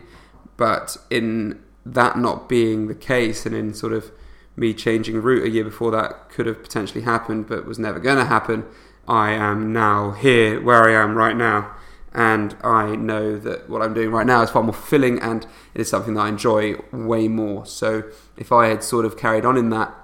but 0.57 0.97
in 1.11 1.62
that 1.87 2.19
not 2.19 2.49
being 2.49 2.87
the 2.88 2.95
case, 2.95 3.47
and 3.47 3.54
in 3.54 3.75
sort 3.75 3.93
of 3.93 4.11
me 4.57 4.73
changing 4.73 5.21
route 5.21 5.45
a 5.45 5.50
year 5.50 5.64
before 5.64 5.90
that 5.90 6.28
could 6.28 6.47
have 6.47 6.62
potentially 6.62 7.02
happened, 7.02 7.47
but 7.47 7.66
was 7.66 7.78
never 7.78 7.99
going 7.99 8.19
to 8.19 8.25
happen. 8.25 8.64
I 9.07 9.33
am 9.33 9.73
now 9.73 10.12
here 10.12 10.61
where 10.61 10.88
I 10.88 11.02
am 11.02 11.14
right 11.14 11.37
now, 11.37 11.75
and 12.12 12.57
I 12.62 12.95
know 12.95 13.38
that 13.38 13.69
what 13.69 13.83
I'm 13.83 13.95
doing 13.95 14.11
right 14.11 14.26
now 14.26 14.43
is 14.43 14.50
far 14.50 14.62
more 14.62 14.73
fulfilling, 14.73 15.19
and 15.19 15.47
it 15.75 15.81
is 15.81 15.88
something 15.88 16.14
that 16.14 16.21
I 16.21 16.28
enjoy 16.28 16.76
way 16.93 17.26
more. 17.28 17.66
So 17.66 18.04
if 18.37 18.52
I 18.52 18.69
had 18.69 18.85
sort 18.85 19.04
of 19.04 19.16
carried 19.16 19.45
on 19.45 19.57
in 19.57 19.71
that 19.71 19.95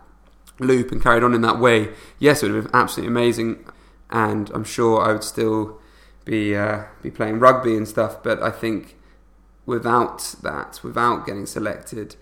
loop 0.61 0.93
and 0.93 1.02
carried 1.02 1.25
on 1.25 1.35
in 1.35 1.40
that 1.43 1.59
way, 1.59 1.90
yes, 2.19 2.43
it 2.43 2.47
would 2.47 2.55
have 2.57 2.64
been 2.64 2.75
absolutely 2.75 3.11
amazing, 3.11 3.64
and 4.11 4.50
I'm 4.50 4.64
sure 4.64 5.00
I 5.00 5.12
would 5.12 5.25
still 5.25 5.79
be 6.25 6.55
uh, 6.55 6.85
be 7.02 7.11
playing 7.11 7.38
rugby 7.38 7.76
and 7.76 7.88
stuff. 7.88 8.23
But 8.23 8.43
I 8.43 8.50
think 8.50 8.97
without 9.67 10.37
that, 10.43 10.81
without 10.83 11.26
getting 11.26 11.47
selected, 11.47 12.17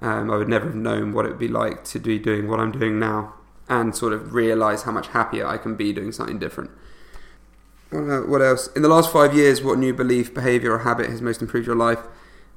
um, 0.00 0.30
I 0.30 0.36
would 0.36 0.48
never 0.48 0.66
have 0.66 0.74
known 0.74 1.12
what 1.12 1.24
it 1.24 1.30
would 1.30 1.38
be 1.38 1.48
like 1.48 1.84
to 1.84 1.98
be 1.98 2.18
doing 2.18 2.48
what 2.48 2.60
I'm 2.60 2.72
doing 2.72 2.98
now, 2.98 3.34
and 3.68 3.94
sort 3.94 4.12
of 4.12 4.34
realize 4.34 4.82
how 4.82 4.92
much 4.92 5.08
happier 5.08 5.46
I 5.46 5.56
can 5.58 5.74
be 5.74 5.92
doing 5.92 6.12
something 6.12 6.38
different. 6.38 6.70
What 7.90 8.42
else? 8.42 8.66
In 8.74 8.82
the 8.82 8.88
last 8.88 9.12
five 9.12 9.34
years, 9.34 9.62
what 9.62 9.78
new 9.78 9.94
belief, 9.94 10.34
behavior, 10.34 10.72
or 10.72 10.80
habit 10.80 11.08
has 11.10 11.22
most 11.22 11.40
improved 11.40 11.66
your 11.66 11.76
life? 11.76 12.00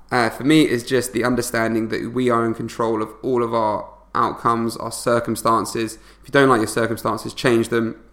Uh, 0.09 0.29
for 0.29 0.43
me, 0.43 0.67
is 0.67 0.83
just 0.83 1.13
the 1.13 1.23
understanding 1.23 1.89
that 1.89 2.11
we 2.11 2.29
are 2.29 2.43
in 2.45 2.55
control 2.55 3.03
of 3.03 3.13
all 3.21 3.43
of 3.43 3.53
our 3.53 3.87
outcomes, 4.17 4.75
our 4.77 4.91
circumstances. 4.91 5.95
If 6.21 6.27
you 6.27 6.31
don't 6.31 6.49
like 6.49 6.59
your 6.59 6.67
circumstances, 6.67 7.33
change 7.33 7.69
them. 7.69 8.03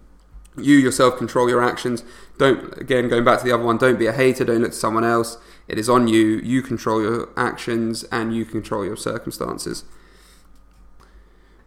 You 0.57 0.75
yourself 0.75 1.17
control 1.17 1.49
your 1.49 1.61
actions. 1.61 2.03
Don't, 2.37 2.77
again, 2.79 3.09
going 3.09 3.25
back 3.25 3.39
to 3.39 3.45
the 3.45 3.51
other 3.51 3.63
one, 3.63 3.77
don't 3.77 3.99
be 3.99 4.07
a 4.07 4.13
hater, 4.13 4.45
don't 4.45 4.61
look 4.61 4.71
to 4.71 4.77
someone 4.77 5.03
else. 5.03 5.37
It 5.67 5.77
is 5.77 5.89
on 5.89 6.07
you. 6.07 6.37
You 6.37 6.61
control 6.61 7.01
your 7.01 7.29
actions 7.35 8.03
and 8.05 8.33
you 8.35 8.45
control 8.45 8.85
your 8.85 8.95
circumstances. 8.95 9.83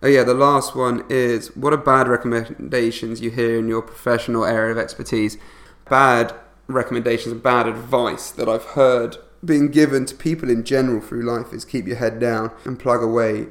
Oh, 0.02 0.06
yeah, 0.06 0.22
the 0.22 0.34
last 0.34 0.76
one 0.76 1.04
is 1.08 1.54
what 1.56 1.72
are 1.72 1.76
bad 1.76 2.06
recommendations 2.06 3.20
you 3.20 3.30
hear 3.30 3.58
in 3.58 3.68
your 3.68 3.82
professional 3.82 4.44
area 4.44 4.70
of 4.72 4.78
expertise? 4.78 5.36
Bad 5.90 6.32
recommendations, 6.68 7.34
bad 7.34 7.66
advice 7.66 8.30
that 8.30 8.48
I've 8.48 8.64
heard 8.64 9.16
being 9.44 9.70
given 9.70 10.04
to 10.06 10.14
people 10.14 10.50
in 10.50 10.64
general 10.64 11.00
through 11.00 11.22
life 11.22 11.52
is 11.52 11.64
keep 11.64 11.86
your 11.86 11.96
head 11.96 12.18
down 12.18 12.50
and 12.64 12.78
plug 12.78 13.02
away. 13.02 13.46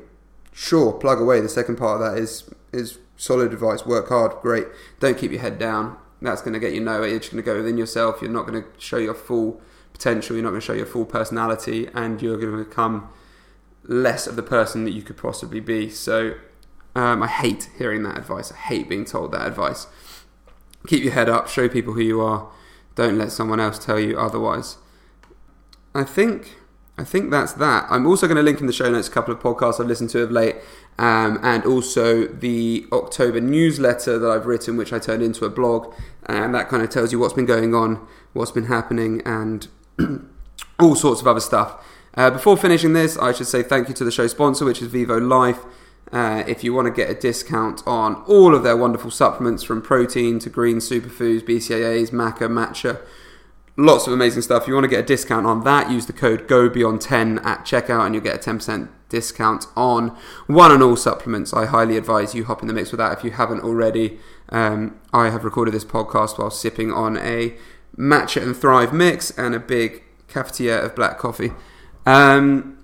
Sure, 0.59 0.91
plug 0.91 1.21
away. 1.21 1.39
The 1.39 1.49
second 1.49 1.75
part 1.75 2.01
of 2.01 2.11
that 2.11 2.19
is 2.19 2.49
is 2.73 2.97
solid 3.15 3.53
advice. 3.53 3.85
Work 3.85 4.09
hard, 4.09 4.31
great. 4.41 4.65
Don't 4.99 5.15
keep 5.15 5.29
your 5.29 5.39
head 5.39 5.59
down. 5.59 5.97
That's 6.19 6.41
going 6.41 6.53
to 6.55 6.59
get 6.59 6.73
you 6.73 6.81
nowhere. 6.81 7.09
You're 7.09 7.19
just 7.19 7.31
going 7.31 7.43
to 7.43 7.45
go 7.45 7.57
within 7.57 7.77
yourself. 7.77 8.23
You're 8.23 8.31
not 8.31 8.47
going 8.47 8.63
to 8.63 8.67
show 8.79 8.97
your 8.97 9.13
full 9.13 9.61
potential. 9.93 10.35
You're 10.35 10.41
not 10.41 10.49
going 10.49 10.61
to 10.61 10.65
show 10.65 10.73
your 10.73 10.87
full 10.87 11.05
personality, 11.05 11.89
and 11.93 12.19
you're 12.23 12.37
going 12.37 12.57
to 12.57 12.65
become 12.65 13.07
less 13.83 14.25
of 14.25 14.35
the 14.35 14.41
person 14.41 14.83
that 14.85 14.93
you 14.93 15.03
could 15.03 15.15
possibly 15.15 15.59
be. 15.59 15.91
So, 15.91 16.33
um, 16.95 17.21
I 17.21 17.27
hate 17.27 17.69
hearing 17.77 18.01
that 18.03 18.17
advice. 18.17 18.51
I 18.51 18.55
hate 18.55 18.89
being 18.89 19.05
told 19.05 19.33
that 19.33 19.45
advice. 19.45 19.85
Keep 20.87 21.03
your 21.03 21.13
head 21.13 21.29
up. 21.29 21.47
Show 21.49 21.69
people 21.69 21.93
who 21.93 22.01
you 22.01 22.19
are. 22.19 22.49
Don't 22.95 23.19
let 23.19 23.31
someone 23.31 23.59
else 23.59 23.77
tell 23.77 23.99
you 23.99 24.17
otherwise. 24.17 24.77
I 25.93 26.03
think 26.03 26.55
I 26.97 27.03
think 27.03 27.29
that's 27.29 27.53
that. 27.53 27.85
I'm 27.89 28.07
also 28.07 28.27
going 28.27 28.37
to 28.37 28.43
link 28.43 28.59
in 28.59 28.65
the 28.65 28.73
show 28.73 28.89
notes 28.89 29.07
a 29.07 29.11
couple 29.11 29.33
of 29.33 29.39
podcasts 29.39 29.79
I've 29.79 29.85
listened 29.85 30.09
to 30.11 30.23
of 30.23 30.31
late, 30.31 30.55
um, 30.97 31.39
and 31.43 31.63
also 31.63 32.25
the 32.25 32.87
October 32.91 33.39
newsletter 33.39 34.17
that 34.17 34.27
I've 34.27 34.47
written, 34.47 34.77
which 34.77 34.91
I 34.91 34.97
turned 34.97 35.21
into 35.21 35.45
a 35.45 35.49
blog, 35.49 35.93
and 36.25 36.55
that 36.55 36.69
kind 36.69 36.81
of 36.81 36.89
tells 36.89 37.11
you 37.11 37.19
what's 37.19 37.35
been 37.35 37.45
going 37.45 37.75
on, 37.75 38.05
what's 38.33 38.51
been 38.51 38.65
happening, 38.65 39.21
and 39.25 39.67
all 40.79 40.95
sorts 40.95 41.21
of 41.21 41.27
other 41.27 41.39
stuff. 41.39 41.85
Uh, 42.15 42.31
before 42.31 42.57
finishing 42.57 42.93
this, 42.93 43.15
I 43.19 43.31
should 43.31 43.45
say 43.45 43.61
thank 43.61 43.89
you 43.89 43.93
to 43.93 44.03
the 44.03 44.11
show 44.11 44.25
sponsor, 44.25 44.65
which 44.65 44.81
is 44.81 44.87
Vivo 44.87 45.19
Life. 45.19 45.59
Uh, 46.11 46.43
if 46.47 46.63
you 46.63 46.73
want 46.73 46.87
to 46.87 46.91
get 46.91 47.11
a 47.11 47.13
discount 47.13 47.83
on 47.85 48.15
all 48.27 48.55
of 48.55 48.63
their 48.63 48.75
wonderful 48.75 49.11
supplements 49.11 49.61
from 49.61 49.83
protein 49.83 50.39
to 50.39 50.49
green 50.49 50.77
superfoods, 50.77 51.41
BCAAs, 51.43 52.09
maca, 52.09 52.47
matcha, 52.47 53.01
lots 53.77 54.07
of 54.07 54.13
amazing 54.13 54.41
stuff. 54.41 54.63
If 54.63 54.67
you 54.67 54.74
want 54.74 54.86
to 54.86 54.89
get 54.89 55.00
a 55.00 55.05
discount 55.05 55.46
on 55.46 55.63
that, 55.63 55.89
use 55.89 56.07
the 56.07 56.13
code 56.13 56.48
GOBEYON10 56.48 57.46
at 57.46 57.63
checkout 57.63 58.05
and 58.05 58.15
you'll 58.15 58.24
get 58.24 58.36
a 58.36 58.50
10% 58.50 58.89
discount 59.07 59.67
on 59.75 60.17
one 60.48 60.72
and 60.72 60.84
all 60.84 60.96
supplements. 60.96 61.53
I 61.53 61.65
highly 61.65 61.96
advise 61.96 62.36
you 62.36 62.43
hop 62.46 62.62
in 62.62 62.67
the 62.67 62.74
mix 62.74 62.91
with 62.91 62.98
that 62.98 63.17
if 63.17 63.24
you 63.24 63.31
haven't 63.31 63.62
already. 63.62 64.19
Um, 64.50 65.00
I 65.13 65.29
have 65.29 65.46
recorded 65.46 65.74
this 65.74 65.86
podcast 65.86 66.39
while 66.39 66.50
sipping 66.50 66.91
on 66.91 67.17
a 67.17 67.55
Matcha 67.98 68.41
and 68.41 68.57
Thrive 68.57 68.93
mix 68.93 69.31
and 69.31 69.53
a 69.55 69.60
big 69.60 70.03
cafetiere 70.27 70.84
of 70.84 70.96
black 70.96 71.17
coffee. 71.17 71.51
Um, 72.05 72.77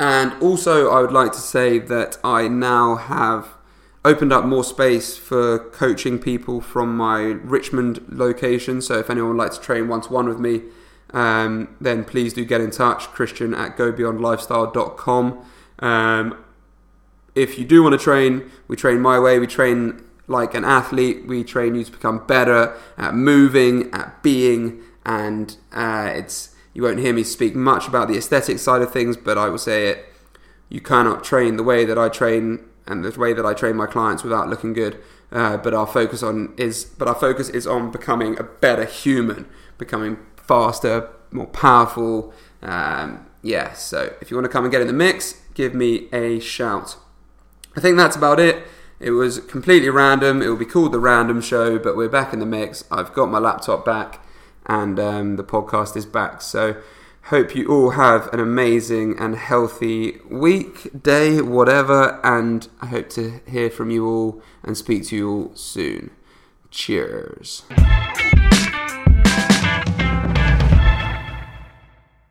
and 0.00 0.32
also, 0.40 0.90
I 0.90 1.00
would 1.00 1.12
like 1.12 1.32
to 1.32 1.38
say 1.38 1.78
that 1.78 2.18
I 2.22 2.48
now 2.48 2.96
have 2.96 3.57
opened 4.04 4.32
up 4.32 4.44
more 4.44 4.64
space 4.64 5.16
for 5.16 5.58
coaching 5.58 6.18
people 6.18 6.60
from 6.60 6.96
my 6.96 7.20
Richmond 7.20 8.04
location. 8.08 8.80
So 8.80 8.98
if 8.98 9.10
anyone 9.10 9.36
would 9.36 9.42
like 9.42 9.52
to 9.52 9.60
train 9.60 9.88
one 9.88 10.00
to 10.02 10.12
one 10.12 10.28
with 10.28 10.38
me, 10.38 10.62
um, 11.10 11.74
then 11.80 12.04
please 12.04 12.32
do 12.32 12.44
get 12.44 12.60
in 12.60 12.70
touch. 12.70 13.08
Christian 13.08 13.54
at 13.54 13.76
gobeyondlifestyle.com. 13.76 15.44
Um, 15.80 16.44
if 17.34 17.58
you 17.58 17.64
do 17.64 17.82
want 17.82 17.92
to 17.92 17.98
train, 17.98 18.50
we 18.66 18.76
train 18.76 19.00
my 19.00 19.18
way. 19.18 19.38
We 19.38 19.46
train 19.46 20.04
like 20.26 20.54
an 20.54 20.64
athlete. 20.64 21.26
We 21.26 21.44
train 21.44 21.74
you 21.74 21.84
to 21.84 21.92
become 21.92 22.26
better 22.26 22.76
at 22.96 23.14
moving, 23.14 23.90
at 23.92 24.22
being, 24.22 24.82
and 25.04 25.56
uh, 25.72 26.10
it's 26.14 26.54
you 26.74 26.82
won't 26.82 26.98
hear 26.98 27.12
me 27.12 27.24
speak 27.24 27.54
much 27.54 27.88
about 27.88 28.08
the 28.08 28.16
aesthetic 28.16 28.58
side 28.58 28.82
of 28.82 28.92
things, 28.92 29.16
but 29.16 29.38
I 29.38 29.48
will 29.48 29.58
say 29.58 29.88
it. 29.88 30.04
You 30.68 30.80
cannot 30.80 31.24
train 31.24 31.56
the 31.56 31.62
way 31.62 31.86
that 31.86 31.96
I 31.96 32.10
train 32.10 32.67
and 32.88 33.04
the 33.04 33.20
way 33.20 33.32
that 33.32 33.46
I 33.46 33.54
train 33.54 33.76
my 33.76 33.86
clients 33.86 34.24
without 34.24 34.48
looking 34.48 34.72
good. 34.72 34.98
Uh, 35.30 35.58
but 35.58 35.74
our 35.74 35.86
focus 35.86 36.22
on 36.22 36.54
is 36.56 36.84
but 36.84 37.06
our 37.06 37.14
focus 37.14 37.48
is 37.50 37.66
on 37.66 37.90
becoming 37.90 38.38
a 38.38 38.42
better 38.42 38.84
human, 38.84 39.46
becoming 39.76 40.18
faster, 40.36 41.10
more 41.30 41.46
powerful. 41.46 42.32
Um, 42.62 43.26
yeah, 43.42 43.74
so 43.74 44.14
if 44.20 44.30
you 44.30 44.36
want 44.36 44.46
to 44.46 44.52
come 44.52 44.64
and 44.64 44.72
get 44.72 44.80
in 44.80 44.86
the 44.86 44.92
mix, 44.92 45.40
give 45.54 45.74
me 45.74 46.08
a 46.12 46.40
shout. 46.40 46.96
I 47.76 47.80
think 47.80 47.96
that's 47.96 48.16
about 48.16 48.40
it. 48.40 48.66
It 48.98 49.12
was 49.12 49.38
completely 49.40 49.90
random. 49.90 50.42
It 50.42 50.48
will 50.48 50.56
be 50.56 50.64
called 50.64 50.92
the 50.92 50.98
Random 50.98 51.40
Show, 51.40 51.78
but 51.78 51.96
we're 51.96 52.08
back 52.08 52.32
in 52.32 52.40
the 52.40 52.46
mix. 52.46 52.84
I've 52.90 53.12
got 53.12 53.30
my 53.30 53.38
laptop 53.38 53.84
back, 53.84 54.24
and 54.66 54.98
um, 54.98 55.36
the 55.36 55.44
podcast 55.44 55.96
is 55.96 56.04
back. 56.04 56.42
So 56.42 56.80
Hope 57.24 57.54
you 57.54 57.68
all 57.68 57.90
have 57.90 58.32
an 58.32 58.40
amazing 58.40 59.18
and 59.18 59.36
healthy 59.36 60.18
week, 60.30 61.02
day, 61.02 61.42
whatever, 61.42 62.18
and 62.24 62.66
I 62.80 62.86
hope 62.86 63.10
to 63.10 63.40
hear 63.46 63.68
from 63.68 63.90
you 63.90 64.06
all 64.06 64.42
and 64.62 64.76
speak 64.76 65.06
to 65.08 65.16
you 65.16 65.30
all 65.30 65.50
soon. 65.54 66.10
Cheers. 66.70 67.64